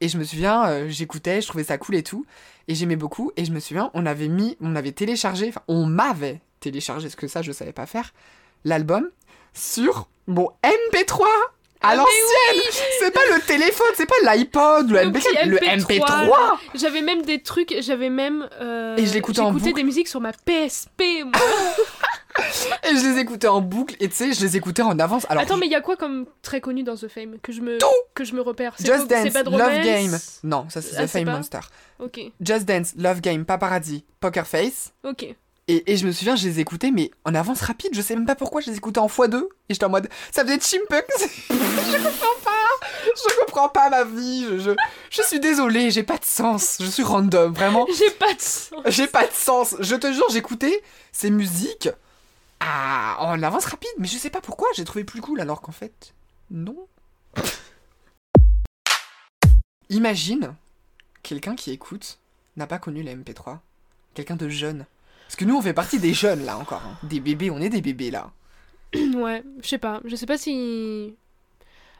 Et 0.00 0.08
je 0.08 0.18
me 0.18 0.24
souviens, 0.24 0.66
euh, 0.66 0.86
j'écoutais, 0.88 1.40
je 1.40 1.46
trouvais 1.48 1.64
ça 1.64 1.78
cool 1.78 1.94
et 1.94 2.02
tout, 2.02 2.26
et 2.68 2.74
j'aimais 2.74 2.96
beaucoup. 2.96 3.32
Et 3.36 3.44
je 3.44 3.52
me 3.52 3.60
souviens, 3.60 3.90
on 3.94 4.06
avait 4.06 4.28
mis, 4.28 4.56
on 4.60 4.74
avait 4.76 4.92
téléchargé, 4.92 5.48
enfin, 5.48 5.62
on 5.68 5.86
m'avait 5.86 6.40
téléchargé, 6.60 7.06
parce 7.06 7.16
que 7.16 7.28
ça, 7.28 7.42
je 7.42 7.52
savais 7.52 7.72
pas 7.72 7.86
faire, 7.86 8.12
l'album 8.64 9.08
sur 9.52 10.08
mon 10.26 10.50
MP3 10.64 11.22
à 11.80 11.88
Ah, 11.90 11.96
l'ancienne. 11.96 12.62
C'est 12.98 13.10
pas 13.12 13.20
le 13.34 13.40
téléphone, 13.46 13.86
c'est 13.94 14.06
pas 14.06 14.14
l'iPod, 14.34 14.90
le 14.90 15.02
Le 15.04 15.10
MP4, 15.10 15.12
petit 15.12 15.46
le 15.48 15.56
MP3, 15.58 16.26
MP3. 16.26 16.58
J'avais 16.74 17.02
même 17.02 17.22
des 17.22 17.42
trucs, 17.42 17.74
j'avais 17.80 18.08
même. 18.08 18.48
euh, 18.60 18.96
Et 18.96 19.04
je 19.06 19.12
l'écoutais 19.12 19.40
en 19.40 19.48
j'écoutais 19.48 19.64
boucle. 19.66 19.76
des 19.76 19.84
musiques 19.84 20.08
sur 20.08 20.20
ma 20.20 20.32
PSP, 20.32 21.02
moi. 21.24 21.32
Et 22.90 22.96
je 22.96 23.06
les 23.06 23.18
écoutais 23.20 23.46
en 23.46 23.60
boucle, 23.60 23.94
et 24.00 24.08
tu 24.08 24.14
sais, 24.16 24.32
je 24.32 24.40
les 24.40 24.56
écoutais 24.56 24.82
en 24.82 24.98
avance. 24.98 25.24
Alors, 25.28 25.42
Attends, 25.44 25.56
mais 25.56 25.66
il 25.66 25.72
y 25.72 25.76
a 25.76 25.80
quoi 25.80 25.96
comme 25.96 26.26
très 26.42 26.60
connu 26.60 26.82
dans 26.82 26.96
The 26.96 27.08
Fame 27.08 27.38
que 27.42 27.52
je 27.52 27.60
me 27.60 27.78
que 28.14 28.24
je 28.24 28.34
me 28.34 28.40
repère? 28.40 28.74
Just 28.78 29.06
Dance, 29.08 29.32
Bad 29.32 29.48
Love 29.48 29.82
Game. 29.84 30.18
Non, 30.42 30.66
ça 30.68 30.82
c'est 30.82 30.96
Ah, 30.96 31.04
The 31.04 31.06
c'est 31.06 31.18
Fame 31.20 31.26
pas? 31.26 31.36
Monster. 31.36 31.60
Ok, 32.00 32.20
Just 32.40 32.64
Dance, 32.64 32.92
Love 32.96 33.20
Game, 33.20 33.44
Paparazzi, 33.44 34.04
Poker 34.20 34.46
Face. 34.46 34.92
ok. 35.04 35.34
Et, 35.66 35.90
et 35.90 35.96
je 35.96 36.06
me 36.06 36.12
souviens, 36.12 36.36
je 36.36 36.46
les 36.46 36.60
écoutais, 36.60 36.90
mais 36.90 37.10
en 37.24 37.34
avance 37.34 37.62
rapide. 37.62 37.92
Je 37.94 38.02
sais 38.02 38.14
même 38.14 38.26
pas 38.26 38.34
pourquoi 38.34 38.60
je 38.60 38.68
les 38.70 38.76
écoutais 38.76 38.98
en 39.00 39.06
x2. 39.06 39.44
Et 39.70 39.72
j'étais 39.72 39.86
en 39.86 39.88
mode, 39.88 40.10
ça 40.30 40.42
faisait 40.44 40.60
chimpunks. 40.60 41.06
je 41.48 41.96
comprends 41.96 42.40
pas. 42.44 42.86
Je 43.06 43.40
comprends 43.40 43.68
pas 43.70 43.88
ma 43.88 44.04
vie. 44.04 44.44
Je, 44.44 44.58
je, 44.58 44.70
je 45.08 45.22
suis 45.22 45.40
désolée, 45.40 45.90
j'ai 45.90 46.02
pas 46.02 46.18
de 46.18 46.24
sens. 46.26 46.76
Je 46.80 46.84
suis 46.86 47.02
random, 47.02 47.54
vraiment. 47.54 47.86
J'ai 47.98 48.10
pas 48.10 48.34
de 48.34 48.40
sens. 48.42 48.72
J'ai 48.88 49.06
pas 49.06 49.26
de 49.26 49.32
sens. 49.32 49.74
Je 49.80 49.94
te 49.96 50.12
jure, 50.12 50.26
j'écoutais 50.30 50.82
ces 51.12 51.30
musiques 51.30 51.88
à, 52.60 53.16
en 53.20 53.42
avance 53.42 53.64
rapide. 53.66 53.90
Mais 53.98 54.06
je 54.08 54.16
sais 54.18 54.30
pas 54.30 54.40
pourquoi, 54.40 54.68
j'ai 54.74 54.84
trouvé 54.84 55.04
plus 55.04 55.20
cool 55.20 55.40
alors 55.40 55.60
qu'en 55.60 55.72
fait, 55.72 56.14
non. 56.50 56.86
Imagine 59.90 60.54
quelqu'un 61.22 61.54
qui 61.56 61.70
écoute 61.70 62.18
n'a 62.56 62.66
pas 62.66 62.78
connu 62.78 63.02
la 63.02 63.14
MP3. 63.14 63.58
Quelqu'un 64.14 64.36
de 64.36 64.48
jeune. 64.48 64.86
Parce 65.26 65.36
que 65.36 65.44
nous, 65.44 65.56
on 65.56 65.62
fait 65.62 65.72
partie 65.74 65.98
des 65.98 66.14
jeunes 66.14 66.44
là 66.44 66.56
encore. 66.58 66.82
hein. 66.84 66.98
Des 67.02 67.20
bébés, 67.20 67.50
on 67.50 67.58
est 67.58 67.68
des 67.68 67.80
bébés 67.82 68.10
là. 68.10 68.30
Ouais, 69.14 69.42
je 69.62 69.68
sais 69.68 69.78
pas. 69.78 70.00
Je 70.04 70.14
sais 70.16 70.26
pas 70.26 70.38
si. 70.38 71.16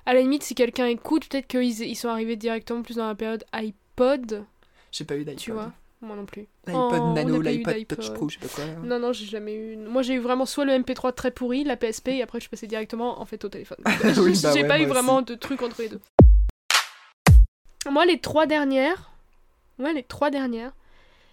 À 0.06 0.12
la 0.14 0.20
limite, 0.20 0.42
si 0.42 0.54
quelqu'un 0.54 0.86
écoute, 0.86 1.28
peut-être 1.28 1.46
qu'ils 1.46 1.80
ils 1.80 1.96
sont 1.96 2.08
arrivés 2.08 2.36
directement 2.36 2.82
plus 2.82 2.96
dans 2.96 3.06
la 3.08 3.14
période 3.14 3.44
iPod, 3.52 4.44
J'ai 4.92 5.04
pas 5.04 5.16
eu 5.16 5.24
d'iPod. 5.24 5.36
tu 5.40 5.50
vois. 5.52 5.72
Moi 6.04 6.16
non 6.16 6.26
plus. 6.26 6.46
L'iPod 6.66 7.00
Oh, 7.00 7.12
Nano, 7.14 7.40
l'iPod. 7.40 7.86
Touch 7.88 8.12
Pro, 8.12 8.28
je 8.28 8.38
sais 8.38 8.46
pas 8.46 8.54
quoi. 8.54 8.64
là. 8.66 8.72
Non, 8.82 8.98
non, 8.98 9.12
j'ai 9.14 9.24
jamais 9.24 9.54
eu. 9.54 9.76
Moi, 9.76 10.02
j'ai 10.02 10.14
eu 10.14 10.18
vraiment 10.18 10.44
soit 10.44 10.66
le 10.66 10.72
MP3 10.72 11.14
très 11.14 11.30
pourri, 11.30 11.64
la 11.64 11.76
PSP, 11.76 12.08
et 12.08 12.22
après, 12.22 12.38
je 12.38 12.42
suis 12.42 12.50
passée 12.50 12.66
directement 12.66 13.20
en 13.20 13.24
fait 13.24 13.42
au 13.44 13.48
téléphone. 13.48 13.78
Oui, 14.18 14.38
bah 14.42 14.52
j'ai 14.54 14.62
ouais, 14.62 14.68
pas 14.68 14.78
eu 14.78 14.86
vraiment 14.86 15.22
de 15.22 15.34
truc 15.34 15.62
entre 15.62 15.80
les 15.80 15.88
deux. 15.88 16.00
Moi, 17.90 18.04
les 18.06 18.18
trois 18.18 18.46
dernières, 18.46 19.12
ouais, 19.78 19.92
les 19.94 20.02
trois 20.02 20.30
dernières, 20.30 20.72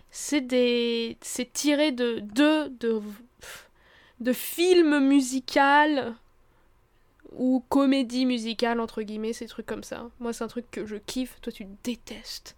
c'est 0.10 0.42
des, 0.42 1.18
c'est 1.22 1.52
tiré 1.52 1.92
de 1.92 2.20
deux 2.20 2.70
de 2.70 3.02
de 4.20 4.34
films 4.34 5.00
musicaux 5.00 6.14
ou 7.34 7.64
comédie 7.70 8.26
musicale 8.26 8.80
entre 8.80 9.02
guillemets, 9.02 9.34
ces 9.34 9.48
trucs 9.48 9.66
comme 9.66 9.84
ça. 9.84 10.10
Moi, 10.20 10.32
c'est 10.34 10.44
un 10.44 10.48
truc 10.48 10.70
que 10.72 10.86
je 10.86 10.96
kiffe. 10.98 11.40
Toi, 11.42 11.52
tu 11.52 11.66
détestes. 11.84 12.56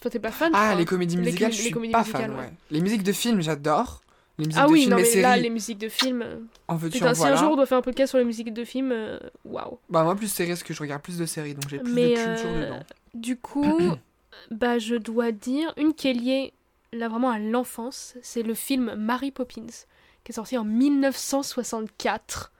Toi, 0.00 0.10
t'es 0.10 0.18
pas 0.18 0.30
fan 0.30 0.52
Ah, 0.54 0.74
les 0.74 0.84
comédies 0.84 1.16
Les 1.16 1.22
musicales, 1.22 1.50
com- 1.50 1.56
je 1.58 1.62
les 1.62 1.70
suis 1.70 1.90
pas 1.90 2.04
fan, 2.04 2.30
ouais. 2.32 2.36
ouais. 2.38 2.52
Les 2.70 2.80
musiques 2.80 3.02
de 3.02 3.12
films, 3.12 3.40
j'adore. 3.40 4.02
Les 4.38 4.44
musiques 4.46 4.60
Ah 4.62 4.66
de 4.66 4.72
oui, 4.72 4.80
films 4.80 4.90
non 4.92 4.98
et 4.98 5.02
mais 5.02 5.06
séries. 5.08 5.22
là, 5.22 5.36
les 5.38 5.48
musiques 5.50 5.78
de 5.78 5.88
films. 5.88 6.22
euh, 6.22 6.36
En 6.68 6.76
veux-tu, 6.76 7.02
en 7.02 7.14
si 7.14 7.20
voilà. 7.20 7.34
un 7.34 7.36
jour 7.42 7.52
on 7.52 7.56
doit 7.56 7.64
faire 7.66 7.78
un 7.78 7.82
podcast 7.82 8.10
sur 8.10 8.18
les 8.18 8.24
musiques 8.24 8.52
de 8.52 8.64
films, 8.64 8.92
euh, 8.92 9.18
waouh. 9.46 9.78
Bah, 9.88 10.02
moi, 10.04 10.14
plus 10.14 10.28
séries, 10.28 10.50
parce 10.50 10.62
que 10.62 10.74
je 10.74 10.80
regarde 10.80 11.00
plus 11.02 11.16
de 11.16 11.24
séries, 11.24 11.54
donc 11.54 11.68
j'ai 11.70 11.78
plus 11.78 11.92
Mais 11.92 12.10
de 12.10 12.14
culture 12.16 12.50
euh, 12.50 12.64
dedans. 12.66 12.82
du 13.14 13.36
coup, 13.38 13.80
bah 14.50 14.78
je 14.78 14.94
dois 14.96 15.32
dire 15.32 15.72
une 15.78 15.94
qui 15.94 16.08
est 16.08 16.12
liée 16.12 16.52
là 16.92 17.08
vraiment 17.08 17.30
à 17.30 17.38
l'enfance, 17.38 18.14
c'est 18.22 18.42
le 18.42 18.52
film 18.54 18.94
Mary 18.96 19.30
Poppins 19.30 19.66
qui 20.24 20.32
est 20.32 20.34
sorti 20.34 20.58
en 20.58 20.64
1964. 20.64 22.52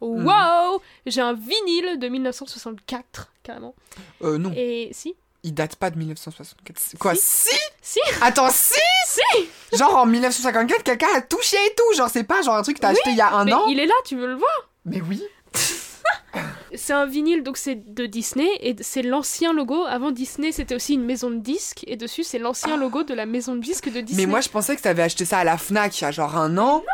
Hmm. 0.00 0.26
Wow 0.26 0.82
J'ai 1.06 1.20
un 1.22 1.32
vinyle 1.32 1.98
de 1.98 2.08
1964 2.08 3.32
carrément. 3.42 3.74
Euh, 4.22 4.38
non, 4.38 4.52
Et 4.54 4.90
si? 4.92 5.14
Il 5.46 5.54
date 5.54 5.76
pas 5.76 5.88
de 5.90 5.98
1964. 5.98 6.78
C'est- 6.78 6.98
Quoi, 6.98 7.14
si 7.14 7.48
Si? 7.80 8.00
Attends, 8.20 8.50
si? 8.50 8.74
Si 9.06 9.48
Genre 9.78 9.96
en 9.96 10.04
1954, 10.06 10.82
quelqu'un 10.82 11.06
a 11.16 11.20
touché 11.22 11.56
et 11.56 11.74
tout. 11.76 11.96
Genre, 11.96 12.10
c'est 12.10 12.24
pas 12.24 12.42
genre 12.42 12.56
un 12.56 12.62
truc 12.62 12.76
que 12.76 12.82
t'as 12.82 12.88
acheté 12.90 13.10
il 13.10 13.16
y 13.16 13.20
a 13.20 13.32
un 13.32 13.44
Mais 13.44 13.52
an. 13.54 13.66
il 13.68 13.78
est 13.80 13.86
là, 13.86 13.94
tu 14.04 14.16
veux 14.16 14.26
le 14.26 14.34
voir? 14.34 14.70
Mais 14.84 15.00
oui. 15.00 15.22
C'est 16.74 16.92
un 16.92 17.06
vinyle, 17.06 17.42
donc 17.42 17.56
c'est 17.56 17.94
de 17.94 18.04
Disney, 18.04 18.48
et 18.60 18.76
c'est 18.82 19.00
l'ancien 19.02 19.52
logo. 19.54 19.84
Avant 19.86 20.10
Disney, 20.10 20.52
c'était 20.52 20.74
aussi 20.74 20.94
une 20.94 21.04
maison 21.04 21.30
de 21.30 21.36
disques, 21.38 21.84
et 21.86 21.96
dessus, 21.96 22.22
c'est 22.22 22.38
l'ancien 22.38 22.76
logo 22.76 23.02
de 23.02 23.14
la 23.14 23.24
maison 23.24 23.54
de 23.54 23.60
disques 23.60 23.90
de 23.90 24.00
Disney. 24.02 24.26
Mais 24.26 24.30
moi, 24.30 24.40
je 24.42 24.50
pensais 24.50 24.76
que 24.76 24.82
t'avais 24.82 25.02
acheté 25.02 25.24
ça 25.24 25.38
à 25.38 25.44
la 25.44 25.56
Fnac 25.56 25.98
il 25.98 26.04
y 26.04 26.06
a 26.06 26.10
genre 26.10 26.36
un 26.36 26.58
an. 26.58 26.84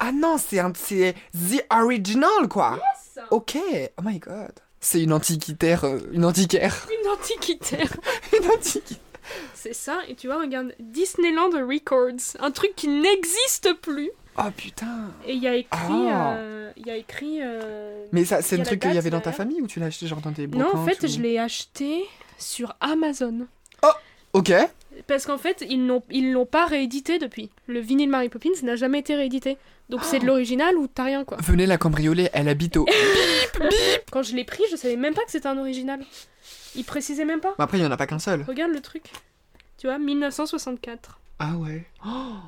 Ah 0.00 0.10
non, 0.12 0.36
c'est 0.38 0.58
un, 0.58 0.72
c'est 0.74 1.14
the 1.34 1.64
original 1.70 2.48
quoi. 2.48 2.80
Ok. 3.30 3.56
Oh 3.98 4.02
my 4.02 4.18
god. 4.18 4.52
C'est 4.80 5.02
une 5.02 5.12
antiquitaire, 5.12 5.84
euh, 5.84 5.98
une 6.12 6.24
antiquaire, 6.24 6.86
Une 7.04 7.10
antiquitaire. 7.10 7.92
une 8.38 8.48
antiquitaire. 8.50 8.96
C'est 9.54 9.74
ça, 9.74 10.00
et 10.08 10.14
tu 10.14 10.26
vois, 10.26 10.40
regarde, 10.40 10.74
Disneyland 10.80 11.50
Records, 11.50 12.36
un 12.40 12.50
truc 12.50 12.72
qui 12.74 12.88
n'existe 12.88 13.74
plus. 13.80 14.10
Oh 14.38 14.42
putain. 14.56 15.10
Et 15.26 15.34
il 15.34 15.42
y 15.42 15.46
a 15.48 15.54
écrit. 15.54 16.08
Ah. 16.10 16.34
euh, 16.36 16.72
Il 16.76 16.86
y 16.86 16.90
a 16.90 16.96
écrit. 16.96 17.40
euh, 17.42 18.06
Mais 18.12 18.24
ça, 18.24 18.42
c'est 18.42 18.58
un 18.58 18.62
truc 18.62 18.80
qu'il 18.80 18.94
y 18.94 18.98
avait 18.98 19.10
dans 19.10 19.20
ta 19.20 19.32
famille 19.32 19.60
ou 19.60 19.66
tu 19.66 19.78
l'as 19.80 19.86
acheté 19.86 20.06
genre 20.06 20.20
dans 20.20 20.32
tes 20.32 20.46
Non, 20.46 20.74
en 20.74 20.86
fait, 20.86 21.02
ou- 21.04 21.08
je 21.08 21.20
l'ai 21.20 21.38
acheté 21.38 22.04
sur 22.38 22.74
Amazon. 22.80 23.46
Ok. 24.32 24.52
Parce 25.08 25.26
qu'en 25.26 25.38
fait, 25.38 25.64
ils 25.68 25.84
n'ont 25.84 26.02
ils 26.10 26.32
l'ont 26.32 26.46
pas 26.46 26.64
réédité 26.66 27.18
depuis. 27.18 27.50
Le 27.66 27.80
vinyle 27.80 28.08
Mary 28.08 28.28
Poppins 28.28 28.50
n'a 28.62 28.76
jamais 28.76 29.00
été 29.00 29.16
réédité. 29.16 29.58
Donc 29.90 30.00
c'est 30.04 30.20
de 30.20 30.26
l'original 30.26 30.76
ou 30.76 30.86
t'as 30.86 31.04
rien 31.04 31.24
quoi. 31.24 31.36
Venez 31.42 31.66
la 31.66 31.76
cambrioler, 31.78 32.30
elle 32.32 32.48
habite 32.48 32.76
au. 32.76 32.86
Quand 34.12 34.22
je 34.22 34.34
l'ai 34.34 34.44
pris, 34.44 34.62
je 34.70 34.76
savais 34.76 34.96
même 34.96 35.14
pas 35.14 35.24
que 35.24 35.30
c'était 35.30 35.48
un 35.48 35.58
original. 35.58 36.00
Il 36.76 36.84
précisait 36.84 37.24
même 37.24 37.40
pas. 37.40 37.54
Bah, 37.58 37.64
après, 37.64 37.78
il 37.78 37.82
y 37.82 37.86
en 37.86 37.90
a 37.90 37.96
pas 37.96 38.06
qu'un 38.06 38.18
seul. 38.20 38.44
Regarde 38.46 38.72
le 38.72 38.80
truc. 38.80 39.04
Tu 39.78 39.86
vois, 39.88 39.98
1964. 39.98 41.18
Ah 41.42 41.54
ouais. 41.56 41.86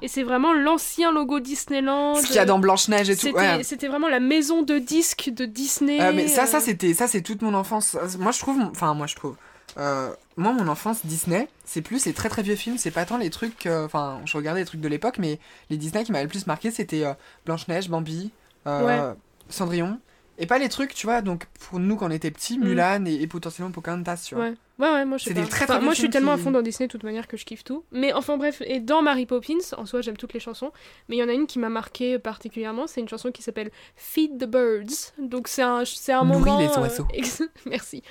Et 0.02 0.08
c'est 0.08 0.22
vraiment 0.22 0.52
l'ancien 0.52 1.12
logo 1.12 1.40
Disneyland. 1.40 2.14
Ce 2.16 2.26
qu'il 2.26 2.37
y 2.37 2.38
a 2.38 2.44
dans 2.44 2.58
Blanche-Neige 2.58 3.08
et 3.08 3.14
tout. 3.16 3.22
C'était 3.22 3.38
Ouais. 3.38 3.62
c'était 3.62 3.88
vraiment 3.88 4.08
la 4.08 4.20
maison 4.20 4.62
de 4.62 4.78
disques 4.78 5.30
de 5.34 5.46
Disney. 5.46 5.99
Euh, 6.00 6.12
mais 6.14 6.28
ça, 6.28 6.44
ça 6.46 6.58
euh, 6.58 6.61
c'était, 6.61 6.92
ça 6.92 7.08
c'est 7.08 7.22
toute 7.22 7.40
mon 7.40 7.54
enfance. 7.54 7.96
Moi 8.18 8.32
je 8.32 8.38
trouve, 8.38 8.61
enfin 8.70 8.92
moi 8.92 9.06
je 9.06 9.16
trouve, 9.16 9.37
euh, 9.78 10.12
moi 10.36 10.52
mon 10.52 10.68
enfance 10.68 11.04
Disney, 11.04 11.48
c'est 11.64 11.82
plus 11.82 12.06
les 12.06 12.12
très 12.12 12.28
très 12.28 12.42
vieux 12.42 12.56
films. 12.56 12.78
C'est 12.78 12.90
pas 12.90 13.04
tant 13.04 13.16
les 13.16 13.30
trucs, 13.30 13.66
euh, 13.66 13.86
enfin 13.86 14.20
je 14.24 14.36
regardais 14.36 14.60
les 14.60 14.66
trucs 14.66 14.80
de 14.80 14.88
l'époque, 14.88 15.18
mais 15.18 15.38
les 15.70 15.76
Disney 15.76 16.04
qui 16.04 16.12
m'avaient 16.12 16.24
le 16.24 16.30
plus 16.30 16.46
marqué 16.46 16.70
c'était 16.70 17.04
euh, 17.04 17.14
Blanche 17.46 17.68
Neige, 17.68 17.88
Bambi, 17.88 18.30
euh, 18.66 19.14
Cendrillon, 19.48 19.98
et 20.38 20.46
pas 20.46 20.58
les 20.58 20.68
trucs, 20.68 20.94
tu 20.94 21.06
vois. 21.06 21.20
Donc 21.22 21.46
pour 21.68 21.78
nous 21.78 21.96
quand 21.96 22.06
on 22.06 22.10
était 22.10 22.30
petits, 22.30 22.58
Mm. 22.58 22.64
Mulan 22.64 23.04
et, 23.06 23.14
et 23.22 23.26
potentiellement 23.26 23.70
Pocahontas, 23.72 24.24
tu 24.26 24.34
vois. 24.34 24.44
Ouais. 24.44 24.54
ouais, 24.78 24.90
ouais, 24.90 25.04
moi 25.04 25.18
je 25.18 25.24
sais 25.24 25.34
pas. 25.34 25.40
des 25.42 25.46
très, 25.48 25.64
Enfin, 25.64 25.74
très 25.76 25.84
moi 25.84 25.94
je 25.94 25.98
suis 26.00 26.10
tellement 26.10 26.34
qui- 26.34 26.40
à 26.40 26.44
fond 26.44 26.50
dans 26.50 26.62
Disney 26.62 26.86
de 26.86 26.92
toute 26.92 27.02
manière 27.04 27.28
que 27.28 27.36
je 27.36 27.44
kiffe 27.44 27.64
tout. 27.64 27.84
Mais 27.92 28.12
enfin 28.12 28.36
bref, 28.36 28.62
et 28.66 28.80
dans 28.80 29.02
Mary 29.02 29.26
Poppins, 29.26 29.58
en 29.76 29.86
soi 29.86 30.00
j'aime 30.00 30.16
toutes 30.16 30.32
les 30.32 30.40
chansons, 30.40 30.72
mais 31.08 31.16
il 31.16 31.18
y 31.18 31.22
en 31.22 31.28
a 31.28 31.32
une 31.32 31.46
qui 31.46 31.58
m'a 31.58 31.68
marqué 31.68 32.18
particulièrement, 32.18 32.86
c'est 32.86 33.00
une 33.00 33.08
chanson 33.08 33.30
qui 33.30 33.42
s'appelle 33.42 33.70
Feed 33.96 34.38
the 34.38 34.46
Birds. 34.48 35.12
Donc 35.18 35.48
c'est 35.48 35.62
un, 35.62 35.84
c'est 35.84 36.12
un 36.12 36.24
Nourris 36.24 36.38
moment. 36.40 36.58
les 36.58 36.68
euh, 36.68 36.80
oiseaux. 36.80 37.06
Merci. 37.66 38.02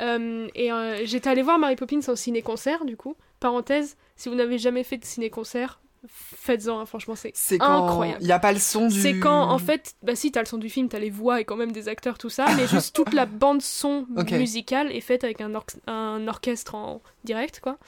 Euh, 0.00 0.48
et 0.54 0.72
euh, 0.72 1.00
j'étais 1.04 1.28
allée 1.30 1.42
voir 1.42 1.58
Mary 1.58 1.76
Poppins 1.76 2.00
en 2.08 2.16
ciné-concert 2.16 2.84
du 2.84 2.96
coup. 2.96 3.16
Parenthèse, 3.40 3.96
si 4.16 4.28
vous 4.28 4.34
n'avez 4.34 4.58
jamais 4.58 4.82
fait 4.84 4.96
de 4.98 5.04
ciné-concert, 5.04 5.80
faites-en, 6.10 6.80
hein, 6.80 6.86
franchement 6.86 7.14
c'est 7.16 7.32
Incroyable. 7.60 8.18
il 8.20 8.26
y 8.26 8.32
a 8.32 8.38
pas 8.38 8.52
le 8.52 8.58
son 8.58 8.88
du. 8.88 9.00
c'est 9.00 9.18
quand, 9.18 9.50
en 9.50 9.58
fait, 9.58 9.94
bah 10.02 10.14
si, 10.14 10.32
t'as 10.32 10.40
le 10.40 10.46
son 10.46 10.58
du 10.58 10.68
film, 10.68 10.88
t'as 10.88 10.98
les 10.98 11.10
voix 11.10 11.40
et 11.40 11.44
quand 11.44 11.56
même 11.56 11.72
des 11.72 11.88
acteurs, 11.88 12.18
tout 12.18 12.30
ça, 12.30 12.46
mais 12.56 12.66
juste 12.66 12.94
toute 12.94 13.12
la 13.12 13.26
bande 13.26 13.62
son 13.62 14.06
Ok. 14.16 14.32
musicale 14.32 14.92
est 14.92 15.00
faite 15.00 15.24
avec 15.24 15.40
un, 15.40 15.50
un 15.86 16.28
orchestre 16.28 16.74
en 16.74 17.00
direct, 17.24 17.60
quoi. 17.60 17.78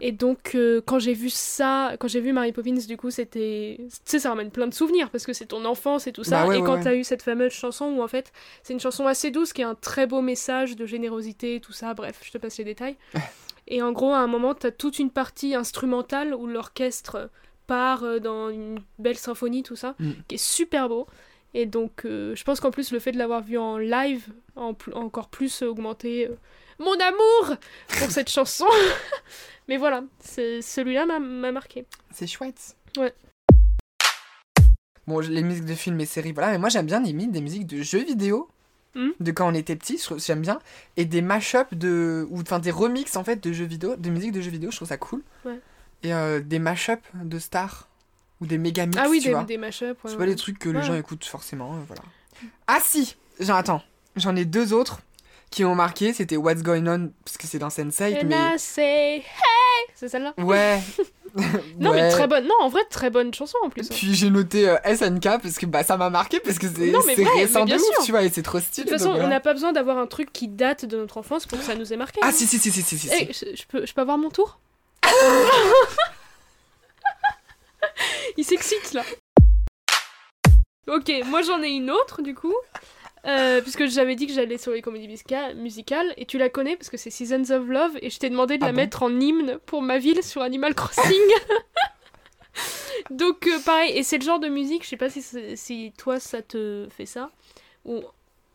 Et 0.00 0.12
donc, 0.12 0.54
euh, 0.54 0.80
quand 0.84 0.98
j'ai 0.98 1.14
vu 1.14 1.30
ça, 1.30 1.94
quand 1.98 2.08
j'ai 2.08 2.20
vu 2.20 2.32
Mary 2.32 2.52
Poppins, 2.52 2.74
du 2.86 2.96
coup, 2.96 3.10
c'était. 3.10 3.76
Tu 3.78 3.86
sais, 4.04 4.18
ça 4.18 4.28
ramène 4.30 4.50
plein 4.50 4.66
de 4.66 4.74
souvenirs 4.74 5.10
parce 5.10 5.24
que 5.24 5.32
c'est 5.32 5.46
ton 5.46 5.64
enfance 5.64 6.06
et 6.06 6.12
tout 6.12 6.24
ça. 6.24 6.42
Bah 6.42 6.48
ouais, 6.48 6.56
et 6.56 6.60
ouais, 6.60 6.66
quand 6.66 6.74
ouais. 6.74 6.82
t'as 6.82 6.94
eu 6.94 7.04
cette 7.04 7.22
fameuse 7.22 7.52
chanson 7.52 7.86
où, 7.86 8.02
en 8.02 8.08
fait, 8.08 8.32
c'est 8.62 8.72
une 8.72 8.80
chanson 8.80 9.06
assez 9.06 9.30
douce 9.30 9.52
qui 9.52 9.62
a 9.62 9.68
un 9.68 9.74
très 9.74 10.06
beau 10.06 10.20
message 10.20 10.76
de 10.76 10.86
générosité, 10.86 11.60
tout 11.60 11.72
ça, 11.72 11.94
bref, 11.94 12.20
je 12.22 12.30
te 12.30 12.38
passe 12.38 12.58
les 12.58 12.64
détails. 12.64 12.96
et 13.70 13.80
en 13.82 13.92
gros, 13.92 14.12
à 14.12 14.18
un 14.18 14.26
moment, 14.26 14.54
t'as 14.54 14.70
toute 14.70 14.98
une 14.98 15.10
partie 15.10 15.54
instrumentale 15.54 16.34
où 16.34 16.46
l'orchestre 16.46 17.30
part 17.66 18.04
euh, 18.04 18.18
dans 18.18 18.50
une 18.50 18.80
belle 18.98 19.16
symphonie, 19.16 19.62
tout 19.62 19.76
ça, 19.76 19.94
Mm. 19.98 20.10
qui 20.28 20.34
est 20.34 20.38
super 20.38 20.88
beau. 20.88 21.06
Et 21.54 21.66
donc, 21.66 22.04
euh, 22.04 22.34
je 22.36 22.44
pense 22.44 22.60
qu'en 22.60 22.70
plus, 22.70 22.92
le 22.92 22.98
fait 23.00 23.12
de 23.12 23.18
l'avoir 23.18 23.42
vu 23.42 23.56
en 23.58 23.78
live 23.78 24.26
a 24.56 24.60
en 24.60 24.74
pl- 24.74 24.94
encore 24.96 25.28
plus 25.30 25.62
augmenté 25.62 26.26
euh, 26.28 26.36
mon 26.78 26.92
amour 26.94 27.56
pour 27.98 28.10
cette 28.10 28.28
chanson. 28.30 28.66
Mais 29.68 29.76
voilà, 29.76 30.02
celui-là 30.20 31.06
m'a 31.06 31.18
m'a 31.20 31.52
marqué. 31.52 31.86
C'est 32.12 32.26
chouette. 32.26 32.76
Ouais. 32.98 33.12
Bon, 35.06 35.18
les 35.20 35.42
musiques 35.42 35.64
de 35.64 35.74
films 35.74 36.00
et 36.00 36.06
séries, 36.06 36.32
voilà, 36.32 36.52
mais 36.52 36.58
moi 36.58 36.68
j'aime 36.68 36.86
bien 36.86 37.00
limite 37.00 37.32
des 37.32 37.40
musiques 37.40 37.66
de 37.66 37.82
jeux 37.82 38.04
vidéo. 38.04 38.48
Hmm. 38.94 39.10
De 39.20 39.30
quand 39.30 39.48
on 39.48 39.54
était 39.54 39.76
petit, 39.76 40.02
j'aime 40.18 40.40
bien. 40.40 40.58
Et 40.96 41.04
des 41.04 41.22
mashups 41.22 41.72
de. 41.74 42.26
ou 42.30 42.40
enfin 42.40 42.58
des 42.58 42.70
remixes 42.72 43.16
en 43.16 43.24
fait 43.24 43.42
de 43.42 43.52
jeux 43.52 43.64
vidéo, 43.64 43.94
de 43.96 44.10
musique 44.10 44.32
de 44.32 44.40
jeux 44.40 44.50
vidéo, 44.50 44.70
je 44.70 44.76
trouve 44.76 44.88
ça 44.88 44.96
cool. 44.96 45.22
Ouais. 45.44 45.60
Et 46.02 46.12
euh, 46.12 46.40
des 46.40 46.58
mashups 46.58 47.02
de 47.14 47.38
stars. 47.38 47.86
Ou 48.40 48.46
des 48.46 48.56
méga 48.56 48.86
mix, 48.86 48.96
ah 48.98 49.06
oui, 49.10 49.18
tu 49.18 49.26
des, 49.28 49.34
vois. 49.34 49.44
des 49.44 49.58
ouais, 49.58 49.70
C'est 49.70 49.84
ouais. 49.92 50.16
pas 50.16 50.24
les 50.24 50.34
trucs 50.34 50.58
que 50.58 50.70
les 50.70 50.82
gens 50.82 50.94
écoutent 50.94 51.26
forcément, 51.26 51.74
euh, 51.74 51.80
voilà. 51.86 52.00
Ah 52.66 52.78
si 52.82 53.16
J'en 53.38 53.54
attends. 53.54 53.82
J'en 54.16 54.34
ai 54.34 54.46
deux 54.46 54.72
autres 54.72 55.00
qui 55.50 55.62
m'ont 55.62 55.74
marqué, 55.74 56.12
c'était 56.14 56.38
What's 56.38 56.62
Going 56.62 56.86
On, 56.86 57.10
parce 57.24 57.36
que 57.36 57.46
c'est 57.46 57.58
dans 57.58 57.68
Sense8, 57.68 58.22
And 58.24 58.28
mais. 58.28 58.54
I 58.54 58.58
say 58.58 59.16
hey? 59.18 59.24
C'est 59.94 60.08
celle-là? 60.08 60.32
Ouais. 60.38 60.80
Non, 61.78 61.92
mais 61.92 62.10
très 62.10 62.26
bonne. 62.26 62.44
Non, 62.44 62.54
en 62.60 62.68
vrai, 62.68 62.82
très 62.90 63.10
bonne 63.10 63.32
chanson 63.32 63.56
en 63.64 63.70
plus. 63.70 63.82
hein. 63.90 63.94
Puis 63.94 64.14
j'ai 64.14 64.30
noté 64.30 64.68
euh, 64.68 64.76
SNK 64.84 65.22
parce 65.42 65.58
que 65.58 65.66
bah, 65.66 65.82
ça 65.84 65.96
m'a 65.96 66.10
marqué 66.10 66.40
parce 66.40 66.58
que 66.58 66.66
c'est 66.68 66.92
récent 67.36 67.64
de 67.64 67.74
ouf, 67.74 68.04
tu 68.04 68.10
vois, 68.10 68.22
et 68.22 68.30
c'est 68.30 68.42
trop 68.42 68.58
De 68.58 68.62
stylé. 68.64 68.88
toute 68.88 68.98
façon, 68.98 69.12
donc 69.14 69.22
on 69.22 69.28
n'a 69.28 69.40
pas 69.40 69.52
besoin 69.52 69.72
d'avoir 69.72 69.98
un 69.98 70.06
truc 70.06 70.32
qui 70.32 70.48
date 70.48 70.84
de 70.84 70.96
notre 70.96 71.18
enfance 71.18 71.46
pour 71.46 71.58
que 71.58 71.64
ça 71.64 71.74
nous 71.74 71.92
ait 71.92 71.96
marqué. 71.96 72.20
Ah 72.22 72.28
hein. 72.28 72.32
si, 72.32 72.46
si, 72.46 72.58
si, 72.58 72.70
si, 72.70 72.82
si, 72.82 72.98
si. 72.98 73.08
si. 73.08 73.14
Hey, 73.14 73.32
je, 73.32 73.54
je 73.56 73.64
peux, 73.66 73.86
je 73.86 73.92
peux 73.92 74.00
avoir 74.00 74.18
mon 74.18 74.30
tour 74.30 74.58
Il 78.36 78.44
s'excite 78.44 78.92
là. 78.92 79.02
Ok, 80.88 81.10
moi 81.26 81.42
j'en 81.42 81.62
ai 81.62 81.68
une 81.68 81.90
autre 81.90 82.22
du 82.22 82.34
coup. 82.34 82.54
Euh, 83.26 83.60
puisque 83.60 83.86
j'avais 83.86 84.16
dit 84.16 84.26
que 84.26 84.32
j'allais 84.32 84.56
sur 84.56 84.72
les 84.72 84.80
comédies 84.80 85.08
musicales, 85.08 85.54
musicales, 85.56 86.14
et 86.16 86.24
tu 86.24 86.38
la 86.38 86.48
connais 86.48 86.76
parce 86.76 86.88
que 86.88 86.96
c'est 86.96 87.10
Seasons 87.10 87.50
of 87.50 87.68
Love, 87.68 87.98
et 88.00 88.08
je 88.08 88.18
t'ai 88.18 88.30
demandé 88.30 88.56
de 88.56 88.64
Ah 88.64 88.68
la 88.68 88.72
bon 88.72 88.76
mettre 88.76 89.02
en 89.02 89.20
hymne 89.20 89.58
pour 89.66 89.82
ma 89.82 89.98
ville 89.98 90.22
sur 90.22 90.40
Animal 90.40 90.74
Crossing. 90.74 91.04
Donc 93.10 93.46
euh, 93.46 93.58
pareil, 93.60 93.96
et 93.96 94.02
c'est 94.02 94.18
le 94.18 94.24
genre 94.24 94.40
de 94.40 94.48
musique, 94.48 94.84
je 94.84 94.88
sais 94.88 94.96
pas 94.96 95.10
si 95.10 95.92
toi 95.98 96.18
ça 96.18 96.40
te 96.40 96.88
fait 96.90 97.06
ça, 97.06 97.30
ou 97.84 98.02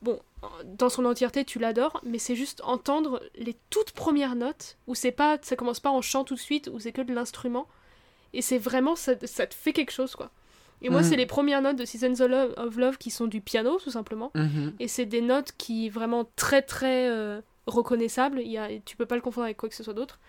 bon, 0.01 0.19
dans 0.63 0.89
son 0.89 1.05
entièreté 1.05 1.45
tu 1.45 1.59
l'adores, 1.59 2.01
mais 2.03 2.17
c'est 2.17 2.35
juste 2.35 2.61
entendre 2.63 3.21
les 3.35 3.55
toutes 3.69 3.91
premières 3.91 4.35
notes, 4.35 4.77
où 4.87 4.95
c'est 4.95 5.11
pas, 5.11 5.37
ça 5.41 5.55
commence 5.55 5.79
pas 5.79 5.91
en 5.91 6.01
chant 6.01 6.23
tout 6.23 6.35
de 6.35 6.39
suite, 6.39 6.69
où 6.73 6.79
c'est 6.79 6.91
que 6.91 7.01
de 7.01 7.13
l'instrument, 7.13 7.67
et 8.33 8.41
c'est 8.41 8.57
vraiment, 8.57 8.95
ça, 8.95 9.13
ça 9.25 9.45
te 9.45 9.53
fait 9.53 9.73
quelque 9.73 9.91
chose 9.91 10.15
quoi. 10.15 10.31
Et 10.81 10.89
moi 10.89 11.01
c'est 11.03 11.15
les 11.15 11.25
premières 11.25 11.61
notes 11.61 11.77
de 11.77 11.85
Seasons 11.85 12.19
of 12.57 12.75
Love, 12.77 12.97
qui 12.97 13.09
sont 13.09 13.27
du 13.27 13.41
piano 13.41 13.79
tout 13.83 13.89
simplement, 13.91 14.31
Mhm. 14.35 14.73
et 14.79 14.87
c'est 14.87 15.05
des 15.05 15.21
notes 15.21 15.51
qui 15.57 15.89
vraiment 15.89 16.27
très 16.35 16.61
très 16.61 17.09
euh, 17.09 17.41
reconnaissables, 17.65 18.39
il 18.41 18.51
y 18.51 18.57
a, 18.57 18.69
tu 18.85 18.95
peux 18.95 19.05
pas 19.05 19.15
le 19.15 19.21
confondre 19.21 19.45
avec 19.45 19.57
quoi 19.57 19.69
que 19.69 19.75
ce 19.75 19.83
soit 19.83 19.93
d'autre. 19.95 20.19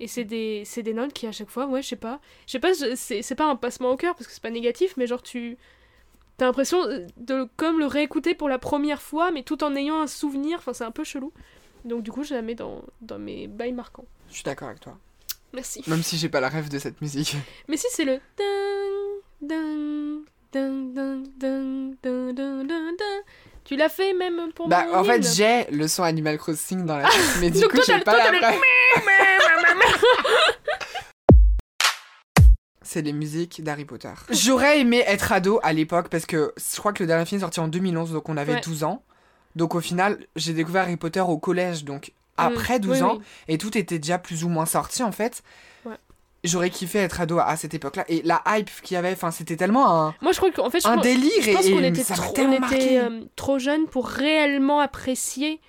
Et 0.00 0.08
c'est 0.08 0.24
des, 0.24 0.64
des 0.76 0.92
notes 0.94 1.12
qui 1.12 1.26
à 1.26 1.32
chaque 1.32 1.48
fois, 1.50 1.66
ouais, 1.66 1.80
je 1.80 1.88
sais 1.88 1.96
pas, 1.96 2.20
je 2.46 2.52
sais 2.52 2.58
pas, 2.58 2.74
c'est 2.74 3.34
pas 3.34 3.46
un 3.46 3.56
passement 3.56 3.90
au 3.90 3.96
cœur 3.96 4.14
parce 4.14 4.26
que 4.26 4.32
c'est 4.32 4.42
pas 4.42 4.50
négatif, 4.50 4.94
mais 4.96 5.06
genre 5.06 5.22
tu, 5.22 5.56
t'as 6.36 6.46
l'impression 6.46 6.82
de 7.16 7.48
comme 7.56 7.78
le 7.78 7.86
réécouter 7.86 8.34
pour 8.34 8.48
la 8.48 8.58
première 8.58 9.00
fois, 9.00 9.30
mais 9.30 9.42
tout 9.44 9.62
en 9.62 9.74
ayant 9.76 10.00
un 10.00 10.06
souvenir, 10.08 10.58
enfin 10.58 10.72
c'est 10.72 10.84
un 10.84 10.90
peu 10.90 11.04
chelou. 11.04 11.32
Donc 11.84 12.02
du 12.02 12.10
coup 12.10 12.24
je 12.24 12.34
la 12.34 12.42
mets 12.42 12.54
dans, 12.56 12.82
dans 13.00 13.18
mes 13.18 13.46
bails 13.46 13.72
marquants. 13.72 14.04
Je 14.28 14.34
suis 14.34 14.44
d'accord 14.44 14.68
avec 14.68 14.80
toi. 14.80 14.98
Merci. 15.54 15.82
Même 15.86 16.02
si 16.02 16.16
j'ai 16.16 16.28
pas 16.28 16.40
la 16.40 16.48
rêve 16.48 16.68
de 16.68 16.78
cette 16.78 17.00
musique. 17.00 17.36
Mais 17.68 17.76
si 17.76 17.86
c'est 17.90 18.04
le 18.04 18.18
dun, 18.38 19.48
dun, 19.48 19.81
Tu 23.72 23.78
l'as 23.78 23.88
fait 23.88 24.12
même 24.12 24.52
pour 24.54 24.68
Bah, 24.68 24.84
mon 24.86 24.98
en 24.98 25.04
fait, 25.04 25.22
j'ai 25.34 25.64
le 25.70 25.88
son 25.88 26.02
Animal 26.02 26.36
Crossing 26.36 26.84
dans 26.84 26.98
la 26.98 27.04
tête, 27.04 27.12
mais 27.40 27.48
du 27.50 27.58
Donc 27.58 27.70
coup, 27.70 27.76
toi, 27.78 27.84
j'ai 27.86 27.92
t'as- 27.94 28.00
pas 28.04 28.12
toi, 28.12 28.30
la 28.30 28.38
t'as 28.38 28.50
le- 28.50 28.58
rêve. 28.58 28.60
c'est 32.82 33.00
les 33.00 33.14
musiques 33.14 33.64
d'Harry 33.64 33.86
Potter. 33.86 34.12
J'aurais 34.28 34.80
aimé 34.80 35.02
être 35.06 35.32
ado 35.32 35.58
à 35.62 35.72
l'époque 35.72 36.10
parce 36.10 36.26
que 36.26 36.52
je 36.58 36.76
crois 36.78 36.92
que 36.92 37.02
le 37.02 37.06
dernier 37.06 37.24
film 37.24 37.38
est 37.38 37.40
sorti 37.40 37.60
en 37.60 37.68
2011, 37.68 38.12
donc 38.12 38.28
on 38.28 38.36
avait 38.36 38.56
Ouais. 38.56 38.60
12 38.62 38.84
ans. 38.84 39.02
Donc 39.56 39.74
au 39.74 39.80
final, 39.80 40.18
j'ai 40.36 40.52
découvert 40.52 40.82
Harry 40.82 40.98
Potter 40.98 41.20
au 41.20 41.38
collège, 41.38 41.84
donc 41.84 42.12
après 42.36 42.76
Mm, 42.78 42.82
12 42.82 42.96
oui, 42.98 43.02
ans, 43.02 43.16
oui. 43.20 43.24
et 43.48 43.56
tout 43.56 43.78
était 43.78 43.98
déjà 43.98 44.18
plus 44.18 44.44
ou 44.44 44.50
moins 44.50 44.66
sorti 44.66 45.02
en 45.02 45.12
fait. 45.12 45.42
J'aurais 46.44 46.70
kiffé 46.70 46.98
être 46.98 47.20
ado 47.20 47.38
à, 47.38 47.56
cette 47.56 47.74
époque-là. 47.74 48.04
Et 48.08 48.22
la 48.24 48.42
hype 48.46 48.70
qu'il 48.82 48.96
y 48.96 48.98
avait, 48.98 49.12
enfin, 49.12 49.30
c'était 49.30 49.56
tellement 49.56 49.88
un, 49.90 50.14
Moi, 50.20 50.32
je 50.32 50.38
crois 50.38 50.50
qu'en 50.50 50.70
fait, 50.70 50.80
je 50.80 50.88
un 50.88 50.96
délire 50.96 51.30
Je 51.40 51.50
et, 51.50 51.52
pense 51.52 51.68
qu'on 51.68 51.84
était, 51.84 52.02
ça 52.02 52.14
trop, 52.14 52.34
on 52.36 52.52
était 52.52 52.98
euh, 52.98 53.20
trop 53.36 53.58
jeunes 53.60 53.86
pour 53.86 54.08
réellement 54.08 54.80
apprécier. 54.80 55.60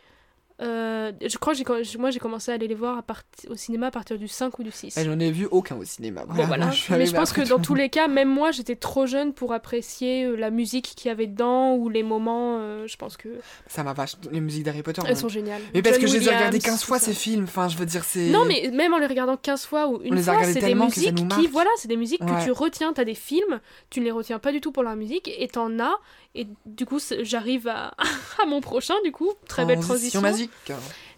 Euh, 0.63 1.11
je 1.25 1.37
crois 1.37 1.53
que 1.53 1.83
j'ai, 1.83 1.97
moi 1.97 2.09
j'ai 2.09 2.19
commencé 2.19 2.51
à 2.51 2.55
aller 2.55 2.67
les 2.67 2.75
voir 2.75 2.97
à 2.97 3.01
part- 3.03 3.23
au 3.49 3.55
cinéma 3.55 3.87
à 3.87 3.91
partir 3.91 4.17
du 4.17 4.27
5 4.27 4.57
ou 4.59 4.63
du 4.63 4.71
6. 4.71 4.97
Et 4.97 5.03
J'en 5.03 5.19
ai 5.19 5.31
vu 5.31 5.47
aucun 5.51 5.75
au 5.75 5.83
cinéma. 5.83 6.23
Bon, 6.25 6.33
Voilà, 6.45 6.71
Mais 6.91 7.05
je 7.05 7.13
pense 7.13 7.33
que 7.33 7.41
dans 7.47 7.59
tous 7.59 7.75
le 7.75 7.81
les 7.83 7.89
cas, 7.89 8.07
même 8.07 8.29
moi 8.29 8.51
j'étais 8.51 8.75
trop 8.75 9.05
jeune 9.05 9.33
pour 9.33 9.51
apprécier 9.53 10.23
euh, 10.25 10.35
la 10.35 10.49
musique 10.49 10.93
qu'il 10.95 11.09
y 11.09 11.11
avait 11.11 11.27
dedans 11.27 11.75
ou 11.75 11.89
les 11.89 12.03
moments. 12.03 12.57
euh, 12.59 12.87
je 12.87 12.95
pense 12.97 13.17
que. 13.17 13.29
Ça 13.67 13.83
m'a 13.83 13.93
vache. 13.93 14.13
Les 14.31 14.39
musiques 14.41 14.63
d'Harry 14.63 14.83
Potter. 14.83 15.01
elles 15.05 15.13
on- 15.17 15.19
sont 15.19 15.29
géniales. 15.29 15.61
Mais 15.73 15.81
parce 15.81 15.97
que 15.97 16.07
je 16.07 16.13
les 16.17 16.25
ai 16.25 16.29
regardées 16.29 16.57
Williams, 16.57 16.63
15 16.63 16.79
tout 16.81 16.87
fois 16.87 16.99
ces 16.99 17.13
films. 17.13 17.43
Enfin, 17.43 17.67
je 17.67 17.77
veux 17.77 17.85
dire, 17.85 18.03
c'est. 18.03 18.29
Non, 18.29 18.45
mais 18.45 18.69
même 18.73 18.93
en 18.93 18.99
les 18.99 19.07
regardant 19.07 19.37
15 19.37 19.65
fois 19.65 19.87
ou 19.87 20.01
une 20.03 20.17
fois, 20.21 20.43
c'est 20.43 20.59
des 20.61 20.75
musiques 20.75 21.15
qui, 21.29 21.47
voilà, 21.47 21.69
c'est 21.77 21.87
des 21.87 21.97
musiques 21.97 22.21
Ouais. 22.23 22.31
que 22.39 22.43
tu 22.45 22.51
retiens. 22.51 22.93
T'as 22.93 23.03
des 23.05 23.15
films, 23.15 23.59
tu 23.89 23.99
ne 23.99 24.05
les 24.05 24.11
retiens 24.11 24.39
pas 24.39 24.51
du 24.51 24.61
tout 24.61 24.71
pour 24.71 24.83
leur 24.83 24.95
musique, 24.95 25.29
et 25.37 25.47
t'en 25.47 25.79
as. 25.79 25.93
Et 26.35 26.47
du 26.65 26.85
coup, 26.85 26.99
j'arrive 27.21 27.67
à, 27.67 27.93
à 28.41 28.45
mon 28.47 28.59
prochain, 28.61 28.95
du 29.03 29.11
coup, 29.11 29.31
très 29.47 29.65
belle 29.65 29.79
transition. 29.79 30.19
magique. 30.21 30.51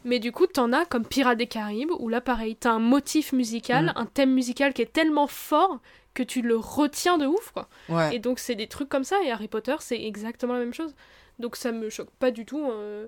Mais 0.04 0.20
du 0.20 0.32
coup, 0.32 0.46
t'en 0.46 0.72
as 0.74 0.86
comme 0.86 1.06
Pirates 1.06 1.38
des 1.38 1.48
Caraïbes, 1.48 1.92
où 2.00 2.10
là, 2.10 2.22
pareil, 2.22 2.56
t'as 2.56 2.72
un 2.72 2.80
motif 2.80 3.32
musical, 3.34 3.86
Mm. 3.86 3.94
un 3.96 4.06
thème 4.06 4.34
musical 4.34 4.74
qui 4.74 4.82
est 4.82 4.92
tellement 4.92 5.28
fort 5.28 5.80
que 6.14 6.22
tu 6.24 6.42
le 6.42 6.56
retiens 6.58 7.18
de 7.18 7.26
ouf, 7.26 7.52
quoi. 7.52 7.68
Ouais. 7.90 8.16
Et 8.16 8.20
donc, 8.20 8.40
c'est 8.40 8.56
des 8.56 8.68
trucs 8.68 8.88
comme 8.90 9.04
ça, 9.04 9.18
et 9.24 9.32
Harry 9.32 9.48
Potter, 9.48 9.76
c'est 9.80 10.02
exactement 10.04 10.54
la 10.54 10.60
même 10.60 10.74
chose. 10.74 10.94
Donc, 11.40 11.56
ça 11.56 11.72
me 11.72 11.90
choque 11.90 12.12
pas 12.20 12.32
du 12.32 12.46
tout. 12.46 12.70
euh, 12.70 13.08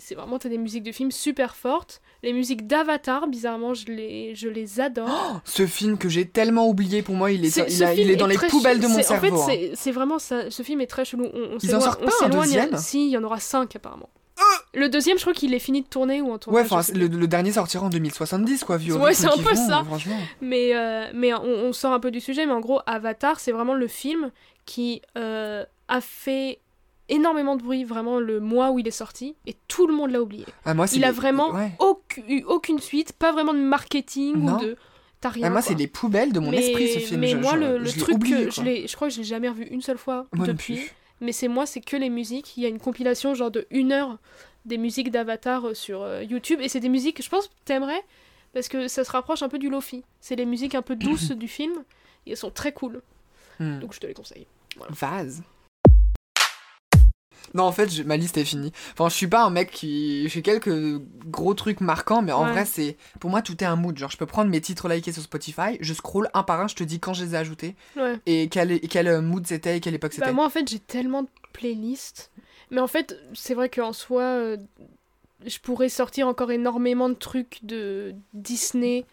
c'est 0.00 0.14
vraiment, 0.14 0.38
t'as 0.38 0.48
des 0.48 0.58
musiques 0.58 0.82
de 0.82 0.92
films 0.92 1.10
super 1.10 1.56
fortes. 1.56 2.00
Les 2.22 2.32
musiques 2.32 2.66
d'Avatar, 2.66 3.26
bizarrement, 3.26 3.72
je 3.74 3.86
les, 3.86 4.34
je 4.34 4.48
les 4.48 4.80
adore. 4.80 5.40
Ce 5.44 5.66
film 5.66 5.96
que 5.98 6.08
j'ai 6.08 6.26
tellement 6.26 6.68
oublié, 6.68 7.02
pour 7.02 7.14
moi, 7.14 7.30
il 7.32 7.44
est, 7.44 7.56
il 7.56 7.82
a- 7.84 7.94
est 7.94 8.16
dans 8.16 8.26
les 8.26 8.36
poubelles 8.36 8.80
de 8.80 8.86
mon 8.86 9.02
cerveau. 9.02 9.36
En 9.38 9.42
hein. 9.42 9.46
fait, 9.46 9.70
c'est- 9.70 9.76
c'est 9.76 9.90
vraiment 9.92 10.18
ça. 10.18 10.50
Ce 10.50 10.62
film 10.62 10.80
est 10.80 10.86
très 10.86 11.04
chelou. 11.04 11.24
On, 11.32 11.54
on 11.54 11.58
Ils 11.62 11.74
en 11.74 11.80
sortent 11.80 12.04
pas 12.04 12.12
un 12.26 12.28
deuxième? 12.28 12.76
Si, 12.76 13.06
il 13.06 13.10
y 13.10 13.16
en 13.16 13.24
aura 13.24 13.40
cinq 13.40 13.74
apparemment. 13.76 14.10
Le 14.74 14.88
deuxième, 14.88 15.16
je 15.18 15.22
crois 15.22 15.34
qu'il 15.34 15.54
est 15.54 15.58
fini 15.58 15.82
de 15.82 15.86
tourner 15.86 16.20
ou 16.20 16.28
en 16.28 16.32
Ouais, 16.32 16.38
tournage. 16.38 16.66
enfin, 16.66 16.80
je 16.82 16.86
sais 16.88 16.92
le, 16.94 17.06
le 17.06 17.26
dernier 17.28 17.52
sortira 17.52 17.86
en 17.86 17.90
2070, 17.90 18.64
quoi, 18.64 18.76
au 18.76 18.78
Ouais, 18.98 19.14
c'est 19.14 19.26
un 19.26 19.36
peu 19.36 19.54
vont, 19.54 19.68
ça. 19.68 19.82
Franchement. 19.84 20.16
Mais, 20.40 20.74
euh, 20.74 21.10
mais 21.14 21.32
on, 21.34 21.42
on 21.44 21.72
sort 21.72 21.92
un 21.92 22.00
peu 22.00 22.10
du 22.10 22.20
sujet, 22.20 22.44
mais 22.46 22.52
en 22.52 22.60
gros, 22.60 22.80
Avatar, 22.86 23.38
c'est 23.38 23.52
vraiment 23.52 23.74
le 23.74 23.86
film 23.86 24.30
qui 24.66 25.02
euh, 25.16 25.64
a 25.88 26.00
fait 26.00 26.58
énormément 27.08 27.56
de 27.56 27.62
bruit, 27.62 27.84
vraiment 27.84 28.18
le 28.20 28.40
mois 28.40 28.70
où 28.70 28.78
il 28.78 28.86
est 28.88 28.90
sorti, 28.92 29.34
et 29.46 29.56
tout 29.68 29.86
le 29.86 29.94
monde 29.94 30.10
l'a 30.10 30.22
oublié. 30.22 30.46
Ah, 30.64 30.74
moi, 30.74 30.86
Il 30.92 31.04
a 31.04 31.12
vraiment 31.12 31.50
Ouais. 31.50 31.72
aucun- 31.78 32.22
eu 32.28 32.42
aucune 32.44 32.78
suite, 32.78 33.12
pas 33.12 33.32
vraiment 33.32 33.52
de 33.54 33.58
marketing 33.60 34.36
Non. 34.36 34.56
ou 34.56 34.60
de. 34.60 34.76
T'as 35.20 35.28
rien. 35.28 35.46
Ah, 35.46 35.50
moi, 35.50 35.62
c'est 35.62 35.74
les 35.74 35.86
poubelles 35.86 36.32
de 36.32 36.40
mon 36.40 36.50
mais, 36.50 36.58
esprit, 36.66 36.88
ce 36.88 36.98
film. 36.98 37.20
Mais 37.20 37.28
je, 37.28 37.36
moi, 37.36 37.52
je- 37.54 37.58
le, 37.58 37.84
je 37.84 37.98
truc 37.98 38.16
oublié, 38.16 38.36
que 38.36 38.42
quoi. 38.44 38.50
je, 38.50 38.62
l'ai- 38.62 38.86
je 38.88 38.96
crois 38.96 39.08
que 39.08 39.14
je 39.14 39.18
l'ai 39.18 39.24
jamais 39.24 39.48
revu 39.48 39.64
une 39.64 39.80
seule 39.80 39.98
fois 39.98 40.26
Moi 40.32 40.46
depuis. 40.46 40.80
Mais 41.20 41.30
c'est 41.32 41.46
moi, 41.48 41.64
c'est 41.66 41.80
que 41.80 41.96
les 41.96 42.10
musiques. 42.10 42.56
Il 42.56 42.62
y 42.64 42.66
a 42.66 42.68
une 42.68 42.80
compilation 42.80 43.32
genre 43.34 43.50
de 43.52 43.66
une 43.70 43.92
heure 43.92 44.18
des 44.64 44.78
musiques 44.78 45.10
d'Avatar 45.12 45.68
euh, 45.68 45.74
sur 45.74 46.02
euh, 46.02 46.22
YouTube. 46.24 46.58
Et 46.60 46.68
c'est 46.68 46.80
des 46.80 46.88
musiques, 46.88 47.22
je 47.22 47.28
pense 47.28 47.46
que 47.46 47.52
t'aimerais, 47.64 48.02
parce 48.52 48.66
que 48.68 48.88
ça 48.88 49.04
se 49.04 49.12
rapproche 49.12 49.42
un 49.42 49.48
peu 49.48 49.58
du 49.58 49.68
Lofi. 49.70 50.02
C'est 50.20 50.34
les 50.34 50.46
musiques 50.46 50.74
un 50.74 50.82
peu 50.82 50.96
douces 50.96 51.30
du 51.32 51.46
film. 51.46 51.84
Et 52.26 52.32
elles 52.32 52.36
sont 52.36 52.50
très 52.50 52.72
cool. 52.72 53.00
Hmm. 53.60 53.78
Donc 53.78 53.92
je 53.94 54.00
te 54.00 54.06
les 54.08 54.14
conseille. 54.14 54.46
Vase. 54.90 55.42
Non, 57.54 57.64
en 57.64 57.72
fait, 57.72 57.90
je- 57.92 58.02
ma 58.02 58.16
liste 58.16 58.36
est 58.38 58.44
finie. 58.44 58.72
Enfin, 58.92 59.08
je 59.08 59.14
suis 59.14 59.26
pas 59.26 59.44
un 59.44 59.50
mec 59.50 59.70
qui. 59.70 60.28
J'ai 60.28 60.42
quelques 60.42 60.72
gros 61.26 61.54
trucs 61.54 61.80
marquants, 61.80 62.22
mais 62.22 62.32
en 62.32 62.44
Ouais. 62.44 62.52
vrai, 62.52 62.64
c'est. 62.64 62.96
Pour 63.20 63.30
moi, 63.30 63.42
tout 63.42 63.62
est 63.62 63.66
un 63.66 63.76
mood. 63.76 63.96
Genre, 63.98 64.10
je 64.10 64.16
peux 64.16 64.26
prendre 64.26 64.50
mes 64.50 64.60
titres 64.60 64.88
likés 64.88 65.12
sur 65.12 65.22
Spotify, 65.22 65.76
je 65.80 65.92
scroll 65.92 66.28
un 66.34 66.42
par 66.42 66.60
un, 66.60 66.68
je 66.68 66.74
te 66.74 66.84
dis 66.84 66.98
quand 67.00 67.12
je 67.14 67.24
les 67.24 67.34
ai 67.34 67.38
ajoutés, 67.38 67.74
Ouais. 67.96 68.18
et 68.26 68.48
quel, 68.48 68.72
et 68.72 68.80
quel 68.80 69.06
euh, 69.08 69.20
mood 69.20 69.46
c'était, 69.46 69.76
et 69.76 69.80
quelle 69.80 69.94
époque 69.94 70.12
c'était. 70.14 70.26
Bah, 70.26 70.32
moi, 70.32 70.46
en 70.46 70.50
fait, 70.50 70.68
j'ai 70.68 70.78
tellement 70.78 71.22
de 71.22 71.28
playlists. 71.52 72.30
Mais 72.70 72.80
en 72.80 72.86
fait, 72.86 73.18
c'est 73.34 73.54
vrai 73.54 73.68
qu'en 73.68 73.92
soi, 73.92 74.22
euh, 74.22 74.56
je 75.44 75.58
pourrais 75.58 75.88
sortir 75.90 76.26
encore 76.28 76.50
énormément 76.52 77.08
de 77.08 77.14
trucs 77.14 77.58
de 77.64 78.14
Disney 78.32 79.04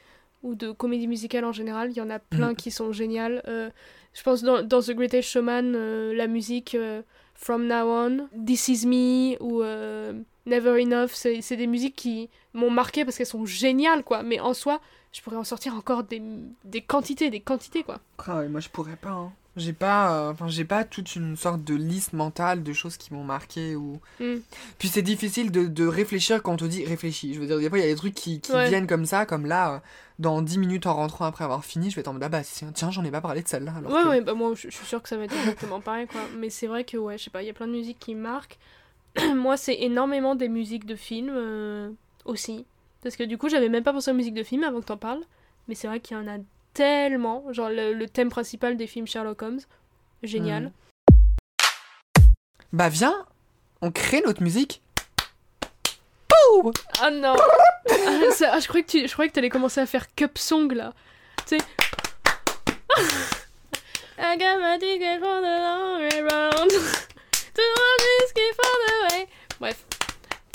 ou 0.44 0.56
de 0.56 0.72
comédie 0.72 1.08
musicale 1.08 1.44
en 1.44 1.52
général. 1.52 1.92
Il 1.92 1.98
y 1.98 2.02
en 2.02 2.10
a 2.10 2.20
plein 2.20 2.50
Mhm. 2.50 2.56
qui 2.56 2.72
sont 2.72 2.94
géniales. 2.94 3.42
Euh, 3.48 3.70
je 4.14 4.24
pense 4.24 4.44
dans, 4.44 4.62
dans 4.64 4.82
The 4.82 4.92
Greatest 4.92 5.28
Showman, 5.30 5.74
euh, 5.76 6.14
la 6.14 6.28
musique 6.28 6.78
From 7.42 7.68
Now 7.68 7.88
On, 7.88 8.28
This 8.46 8.68
Is 8.68 8.86
Me 8.86 9.38
ou 9.42 9.62
euh, 9.64 10.12
Never 10.46 10.82
Enough, 10.84 11.12
c'est 11.14 11.56
des 11.56 11.68
musiques 11.68 11.96
qui 11.96 12.30
m'ont 12.54 12.70
marqué 12.70 13.06
parce 13.06 13.18
qu'elles 13.18 13.26
sont 13.26 13.46
géniales, 13.46 14.04
quoi. 14.04 14.24
Mais 14.24 14.42
en 14.42 14.54
soi, 14.54 14.82
je 15.14 15.22
pourrais 15.22 15.38
en 15.38 15.46
sortir 15.46 15.74
encore 15.74 16.04
des, 16.04 16.22
des 16.66 16.82
quantités, 16.82 17.30
des 17.30 17.40
quantités, 17.40 17.84
quoi. 17.84 18.02
Ah 18.28 18.40
ouais, 18.40 18.50
moi, 18.50 18.60
je 18.60 18.68
pourrais 18.68 18.98
pas. 18.98 19.12
hein. 19.12 19.32
J'ai 19.60 19.74
pas, 19.74 20.12
euh, 20.14 20.32
enfin, 20.32 20.48
j'ai 20.48 20.66
pas 20.66 20.84
toute 20.84 21.16
une 21.16 21.36
sorte 21.38 21.64
de 21.64 21.76
liste 21.76 22.14
mentale 22.14 22.64
de 22.64 22.74
choses 22.74 22.98
qui 22.98 23.14
m'ont 23.14 23.24
marqué 23.24 23.76
ou. 23.76 24.00
Mm. 24.20 24.36
Puis 24.80 24.88
c'est 24.88 25.02
difficile 25.02 25.52
de, 25.52 25.68
de 25.68 25.86
réfléchir 25.86 26.42
quand 26.42 26.54
on 26.54 26.58
te 26.58 26.66
dit 26.66 26.84
réfléchis. 26.86 27.34
Je 27.36 27.40
veux 27.40 27.46
dire, 27.48 27.60
des 27.60 27.70
fois 27.70 27.78
il 27.78 27.82
y 27.82 27.86
a 27.86 27.90
des 27.90 27.96
trucs 27.96 28.16
qui, 28.16 28.40
qui 28.42 28.52
Ouais. 28.52 28.70
viennent 28.70 28.88
comme 28.88 29.06
ça, 29.06 29.26
comme 29.26 29.46
là, 29.46 29.74
euh, 29.76 29.80
dans 30.18 30.42
10 30.42 30.58
minutes 30.58 30.86
en 30.88 30.96
rentrant 30.96 31.26
après 31.26 31.44
avoir 31.44 31.64
fini, 31.64 31.90
je 31.92 31.96
vais 31.96 32.02
être 32.02 32.08
en 32.08 32.14
mode 32.14 32.24
ah 32.24 32.30
bah 32.30 32.42
tiens, 32.74 32.90
j'en 32.92 33.04
ai 33.04 33.12
pas 33.12 33.22
parlé 33.22 33.42
de 33.44 33.48
celle-là. 33.48 33.74
alors 33.78 33.92
Ouais, 33.92 34.04
que- 34.04 34.08
ouais, 34.10 34.22
bah 34.22 34.34
moi 34.34 34.54
je 34.56 34.70
je 34.70 34.76
suis 34.76 34.86
sûre 34.86 35.02
que 35.02 35.08
ça 35.10 35.18
va 35.18 35.26
être 35.26 35.36
exactement 35.38 35.80
pareil 35.82 36.08
quoi. 36.08 36.22
Mais 36.38 36.50
c'est 36.50 36.68
vrai 36.68 36.84
que, 36.84 36.98
ouais, 36.98 37.18
je 37.18 37.26
sais 37.26 37.30
pas, 37.30 37.44
il 37.44 37.48
y 37.48 37.52
a 37.52 37.54
plein 37.54 37.68
de 37.68 37.72
musiques 37.74 38.00
qui 38.00 38.16
me 38.16 38.22
marquent. 38.22 38.58
moi, 39.36 39.58
c'est 39.58 39.76
énormément 39.82 40.36
des 40.36 40.50
musiques 40.50 40.86
de 40.86 40.96
films 40.96 41.32
euh, 41.34 41.90
aussi. 42.26 42.66
Parce 43.02 43.16
que 43.16 43.24
du 43.24 43.38
coup, 43.38 43.50
j'avais 43.50 43.70
même 43.70 43.84
pas 43.84 43.94
pensé 43.94 44.12
aux 44.12 44.14
musiques 44.14 44.34
de 44.34 44.44
films 44.44 44.64
avant 44.64 44.82
que 44.82 44.86
t'en 44.86 44.98
parles. 44.98 45.22
Mais 45.68 45.76
c'est 45.76 45.88
vrai 45.88 46.00
qu'il 46.00 46.18
y 46.18 46.20
en 46.20 46.28
a 46.28 46.38
tellement. 46.80 47.44
Genre 47.52 47.70
le, 47.70 47.92
le 47.94 48.08
thème 48.08 48.30
principal 48.30 48.78
des 48.78 48.88
films 48.88 49.06
Sherlock 49.06 49.42
Holmes. 49.42 49.60
Génial. 50.24 50.72
Bah 52.72 52.88
viens, 52.88 53.26
on 53.82 53.92
crée 53.92 54.22
notre 54.26 54.42
musique. 54.42 54.82
Ah 57.02 57.12
non 57.12 57.36
ah, 57.38 58.32
ça- 58.32 58.52
ah, 58.54 58.60
Je 58.60 58.68
croyais 58.68 58.84
que 58.86 58.92
tu 58.92 59.08
je 59.08 59.12
croyais 59.14 59.30
que 59.30 59.36
t'allais 59.36 59.50
commencer 59.50 59.82
à 59.82 59.86
faire 59.86 60.14
Cup 60.16 60.38
Song 60.38 60.72
là. 60.74 60.94
Tu 61.46 61.58
sais. 61.58 61.64
I 64.18 64.38
got 64.38 64.58
my 64.60 64.78
ticket 64.80 65.20
for 65.20 65.42
the 65.42 65.60
long 65.66 66.00
way 66.00 66.22
round. 66.22 66.72
To 67.54 67.62
the 67.62 68.04
whiskey 68.22 68.50
for 68.56 68.74
the 68.86 68.92
way. 69.14 69.28
Bref. 69.60 69.86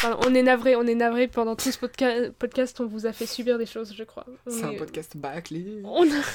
Pardon, 0.04 0.20
on 0.28 0.34
est 0.34 0.42
navré, 0.42 0.76
on 0.76 0.86
est 0.86 0.94
navré 0.94 1.28
pendant 1.28 1.56
tout 1.56 1.72
ce 1.72 1.78
podca- 1.78 2.30
podcast, 2.32 2.78
on 2.80 2.84
vous 2.86 3.06
a 3.06 3.12
fait 3.14 3.24
subir 3.24 3.56
des 3.56 3.64
choses, 3.64 3.94
je 3.96 4.04
crois. 4.04 4.26
C'est 4.46 4.62
un 4.64 4.74
podcast 4.74 5.16
bâclé. 5.16 5.80
on 5.82 6.02
a- 6.04 6.22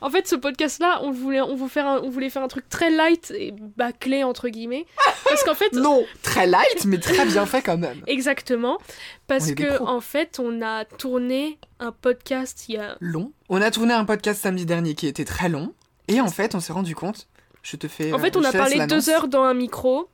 En 0.00 0.08
fait, 0.08 0.26
ce 0.26 0.34
podcast-là, 0.36 1.00
on 1.02 1.10
voulait, 1.10 1.42
on, 1.42 1.56
vous 1.56 1.68
faire 1.68 1.86
un- 1.86 2.00
on 2.00 2.08
voulait 2.08 2.30
faire 2.30 2.42
un 2.42 2.48
truc 2.48 2.70
très 2.70 2.88
light 2.90 3.30
et 3.36 3.52
bâclé, 3.76 4.24
entre 4.24 4.48
guillemets. 4.48 4.86
Parce 5.28 5.42
qu'en 5.44 5.54
fait, 5.56 5.70
Non, 5.74 6.06
très 6.22 6.46
light, 6.46 6.86
mais 6.86 6.98
très 6.98 7.26
bien 7.26 7.44
fait 7.44 7.60
quand 7.60 7.76
même. 7.76 8.00
Exactement, 8.06 8.78
parce 9.26 9.52
que 9.52 9.82
en 9.82 10.00
fait, 10.00 10.38
on 10.42 10.62
a 10.62 10.86
tourné 10.86 11.58
un 11.80 11.92
podcast 11.92 12.66
il 12.70 12.76
y 12.76 12.78
a. 12.78 12.96
Long. 13.00 13.30
On 13.50 13.60
a 13.60 13.70
tourné 13.70 13.92
un 13.92 14.06
podcast 14.06 14.40
samedi 14.40 14.64
dernier 14.64 14.94
qui 14.94 15.06
était 15.06 15.26
très 15.26 15.50
long, 15.50 15.74
et 16.06 16.22
en 16.22 16.28
fait 16.28 16.54
on 16.54 16.60
s'est 16.60 16.72
rendu 16.72 16.94
compte. 16.94 17.28
Je 17.62 17.76
te 17.76 17.88
fais. 17.88 18.14
En 18.14 18.18
fait, 18.20 18.34
euh, 18.36 18.40
on 18.40 18.44
a 18.44 18.52
parlé 18.52 18.86
deux 18.86 19.10
heures 19.10 19.28
dans 19.28 19.42
un 19.42 19.52
micro 19.52 20.08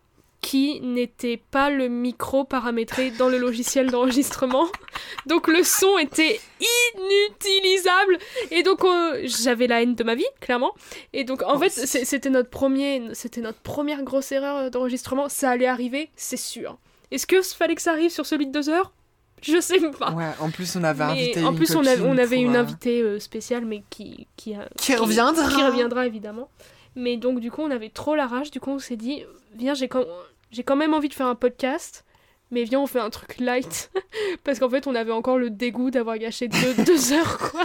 qui 0.45 0.81
n'était 0.83 1.39
pas 1.39 1.71
le 1.71 1.89
micro 1.89 2.45
paramétré 2.45 3.11
dans 3.13 3.31
le 3.31 3.39
logiciel 3.39 3.91
d'enregistrement. 3.91 4.67
Donc 5.25 5.49
le 5.49 5.63
son 5.65 5.97
était 5.97 6.39
inutilisable 6.61 8.19
et 8.51 8.63
donc 8.63 8.85
euh, 8.85 9.23
j'avais 9.25 9.67
la 9.67 9.83
haine 9.83 9.95
de 9.95 10.05
ma 10.05 10.15
vie 10.15 10.27
clairement. 10.41 10.73
Et 11.15 11.25
donc 11.25 11.43
en 11.43 11.55
Oh, 11.57 11.59
fait, 11.59 11.71
c'était 11.71 12.29
notre 12.31 12.51
premier 12.51 13.01
notre 13.41 13.59
première 13.61 14.03
grosse 14.03 14.33
erreur 14.33 14.71
d'enregistrement, 14.71 15.29
ça 15.31 15.51
allait 15.51 15.67
arriver, 15.67 16.11
c'est 16.15 16.37
sûr. 16.37 16.77
Est-ce 17.11 17.27
que 17.27 17.41
fallait 17.43 17.75
que 17.75 17.83
ça 17.83 17.93
arrive 17.93 18.11
sur 18.11 18.27
celui 18.27 18.47
de 18.47 18.53
deux 18.53 18.69
heures? 18.69 18.93
Je 19.43 19.61
sais 19.61 19.79
pas. 19.99 20.11
Ouais, 20.13 20.31
en 20.41 20.51
plus 20.51 20.77
on 20.77 20.85
avait 20.85 21.05
Mais 21.07 21.11
invité. 21.23 21.45
en 21.45 21.51
une 21.53 21.57
plus, 21.57 21.75
on, 21.75 21.81
avait- 21.81 21.97
copine 21.97 22.07
on 22.13 22.19
avait 22.19 22.41
une 22.41 22.57
euh, 22.57 22.61
invitée 22.61 23.01
euh, 23.03 23.19
spéciale, 23.21 23.65
mais 23.65 23.83
qui, 23.91 24.27
qui, 24.37 24.55
a- 24.55 24.69
Qui 24.77 24.95
reviendra. 24.95 25.49
qui 25.49 25.63
reviendra 25.63 26.07
évidemment. 26.07 26.49
Mais 26.97 27.17
donc, 27.17 27.41
du 27.41 27.51
coup, 27.51 27.61
on 27.63 27.71
avait 27.71 27.89
trop 27.91 28.15
la 28.15 28.27
rage. 28.27 28.51
Du 28.53 28.61
coup, 28.61 28.71
on 28.71 28.79
s'est 28.79 28.97
dit, 28.97 29.25
viens, 29.57 29.75
j'ai 29.75 29.89
quand... 29.89 30.05
j'ai 30.55 30.62
quand 30.62 30.77
même 30.77 30.95
envie 30.95 31.09
de 31.09 31.14
faire 31.14 31.27
un 31.27 31.35
podcast, 31.35 32.05
mais 32.53 32.62
viens, 32.62 32.81
on 32.81 32.87
fait 32.87 33.01
un 33.01 33.11
truc 33.11 33.38
light. 33.40 33.90
Parce 34.45 34.61
qu'en 34.61 34.71
fait, 34.71 34.87
on 34.87 34.95
avait 34.95 35.11
encore 35.12 35.37
le 35.37 35.51
dégoût 35.51 35.90
d'avoir 35.90 36.17
gâché 36.17 36.47
deux, 36.49 36.75
deux 36.85 37.12
heures, 37.12 37.38
quoi. 37.38 37.64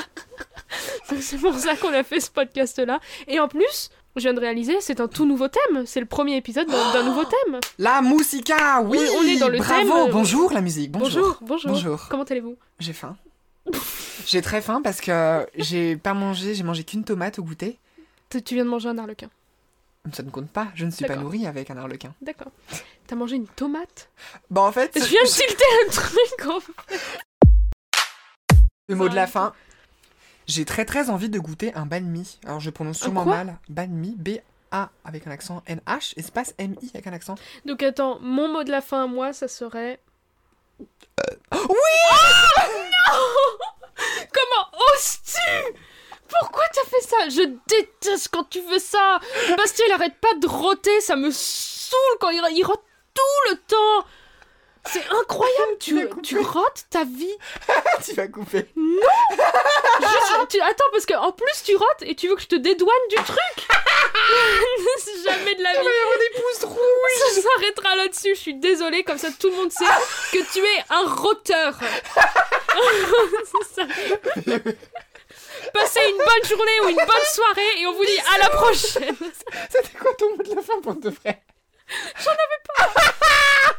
Donc, 1.09 1.21
c'est 1.21 1.37
pour 1.37 1.53
ça 1.53 1.75
qu'on 1.75 1.93
a 1.93 2.03
fait 2.03 2.19
ce 2.19 2.31
podcast-là. 2.31 2.99
Et 3.27 3.39
en 3.39 3.47
plus, 3.47 3.91
je 4.15 4.21
viens 4.21 4.33
de 4.33 4.39
réaliser, 4.39 4.77
c'est 4.81 4.99
un 4.99 5.07
tout 5.07 5.25
nouveau 5.27 5.47
thème. 5.47 5.85
C'est 5.85 5.99
le 5.99 6.07
premier 6.07 6.35
épisode 6.35 6.67
d'un 6.67 7.03
nouveau 7.03 7.23
thème. 7.25 7.59
La 7.77 8.01
musica, 8.01 8.81
oui. 8.81 8.97
On 9.19 9.23
est 9.23 9.37
dans 9.37 9.49
le 9.49 9.59
Bravo. 9.59 9.81
thème, 9.81 9.91
euh, 10.07 10.11
Bonjour 10.11 10.51
la 10.51 10.61
musique. 10.61 10.91
Bonjour. 10.91 11.37
bonjour. 11.41 11.71
Bonjour. 11.71 12.07
Comment 12.09 12.23
allez-vous? 12.23 12.57
J'ai 12.79 12.93
faim. 12.93 13.15
J'ai 14.25 14.41
très 14.41 14.61
faim 14.61 14.81
parce 14.83 14.99
que 15.01 15.45
j'ai 15.55 15.95
pas 15.95 16.15
mangé, 16.15 16.55
j'ai 16.55 16.63
mangé 16.63 16.83
qu'une 16.83 17.03
tomate 17.03 17.37
au 17.37 17.43
goûter. 17.43 17.77
Tu 18.29 18.41
tu 18.41 18.55
viens 18.55 18.65
de 18.65 18.69
manger 18.69 18.89
un 18.89 18.97
arlequin. 18.97 19.29
Ça 20.13 20.23
ne 20.23 20.31
compte 20.31 20.49
pas, 20.49 20.69
je 20.75 20.85
ne 20.85 20.91
suis 20.91 21.05
pas 21.05 21.17
nourrie 21.17 21.45
avec 21.45 21.69
un 21.69 21.77
arlequin. 21.77 22.15
D'accord. 22.21 22.51
T'as 23.05 23.15
mangé 23.15 23.35
une 23.35 23.47
tomate? 23.47 24.09
Bah 24.49 24.61
en 24.61 24.71
fait, 24.71 24.91
Je 24.95 25.05
viens 25.05 25.23
de 25.23 25.27
tilter 25.27 25.63
le 25.85 25.91
truc 25.91 26.45
en 26.47 26.59
le 28.87 28.95
mot 28.95 29.07
de 29.07 29.15
la 29.15 29.27
fin. 29.27 29.53
J'ai 30.47 30.65
très 30.65 30.83
très 30.83 31.11
envie 31.11 31.29
de 31.29 31.37
goûter 31.39 31.73
un 31.75 31.85
banh 31.85 32.01
mi. 32.01 32.39
Alors 32.43 32.59
je 32.59 32.71
prononce 32.71 32.97
Un 33.01 33.03
sûrement 33.03 33.23
mal. 33.25 33.59
Banh 33.69 33.89
mi, 33.91 34.15
B-A 34.17 34.89
avec 35.05 35.27
un 35.27 35.31
accent 35.31 35.61
N-H, 35.67 36.13
espace 36.17 36.55
M-I 36.57 36.89
avec 36.95 37.05
un 37.05 37.13
accent. 37.13 37.35
Donc 37.65 37.83
attends, 37.83 38.19
mon 38.19 38.47
mot 38.47 38.63
de 38.63 38.71
la 38.71 38.81
fin 38.81 39.03
à 39.03 39.07
moi, 39.07 39.31
ça 39.31 39.47
serait. 39.47 39.99
Oui 40.79 40.87
Comment 44.33 44.83
oses-tu 44.95 45.75
Pourquoi 46.27 46.63
t'as 46.73 46.89
fait 46.89 47.01
ça 47.01 47.08
Je 47.27 47.41
déteste 47.67 48.29
quand 48.31 48.43
tu 48.49 48.61
fais 48.61 48.79
ça. 48.79 49.19
Bastien, 49.57 49.85
il 49.87 49.91
arrête 49.93 50.15
pas 50.21 50.33
de 50.35 50.47
roter, 50.47 51.01
ça 51.01 51.15
me 51.15 51.31
saoule 51.31 52.17
quand 52.19 52.29
il, 52.29 52.41
il 52.55 52.63
rote 52.63 52.83
tout 53.13 53.49
le 53.51 53.55
temps. 53.57 54.05
C'est 54.85 55.03
incroyable, 55.11 55.73
Tu 55.79 56.07
tu, 56.23 56.39
rotes 56.39 56.85
ta 56.89 57.03
vie. 57.03 57.35
Tu 58.05 58.13
vas 58.13 58.27
couper. 58.27 58.65
Juste- 58.75 60.47
tu- 60.49 60.61
Attends, 60.61 60.85
parce 60.91 61.05
qu'en 61.05 61.31
plus 61.33 61.63
tu 61.65 61.75
rotes 61.75 62.01
et 62.03 62.15
tu 62.15 62.27
veux 62.29 62.35
que 62.35 62.41
je 62.41 62.47
te 62.47 62.55
dédouane 62.55 63.07
du 63.09 63.15
truc. 63.17 63.67
Jamais 65.25 65.55
de 65.55 65.61
la 65.63 65.73
vie. 65.73 65.87
des 66.19 66.41
pouces 66.41 66.63
rouges 66.63 67.33
Ça 67.35 67.41
s'arrêtera 67.41 67.95
là-dessus, 67.97 68.35
je 68.35 68.39
suis 68.39 68.53
désolée, 68.55 69.03
comme 69.03 69.17
ça 69.17 69.27
tout 69.37 69.49
le 69.49 69.55
monde 69.57 69.71
sait 69.71 69.83
que 70.31 70.39
tu 70.53 70.59
es 70.59 70.83
un 70.89 71.05
roteur. 71.13 71.75
C'est 73.45 73.75
ça. 73.75 73.83
Passez 75.73 76.01
une 76.09 76.17
bonne 76.17 76.45
journée 76.49 76.81
ou 76.85 76.89
une 76.89 76.95
bonne 76.95 77.27
soirée 77.33 77.79
et 77.81 77.85
on 77.87 77.93
vous 77.93 78.05
dit 78.05 78.19
à 78.35 78.37
la 78.39 78.49
prochaine. 78.49 79.15
C'était 79.69 79.97
quoi 79.97 80.13
ton 80.17 80.35
mot 80.35 80.43
de 80.43 80.55
la 80.55 80.61
fin 80.61 80.79
pour 80.81 80.95
de 80.95 81.09
vrai? 81.09 81.41
J'en 82.23 82.31
avais 82.31 82.61
pas. 82.67 82.93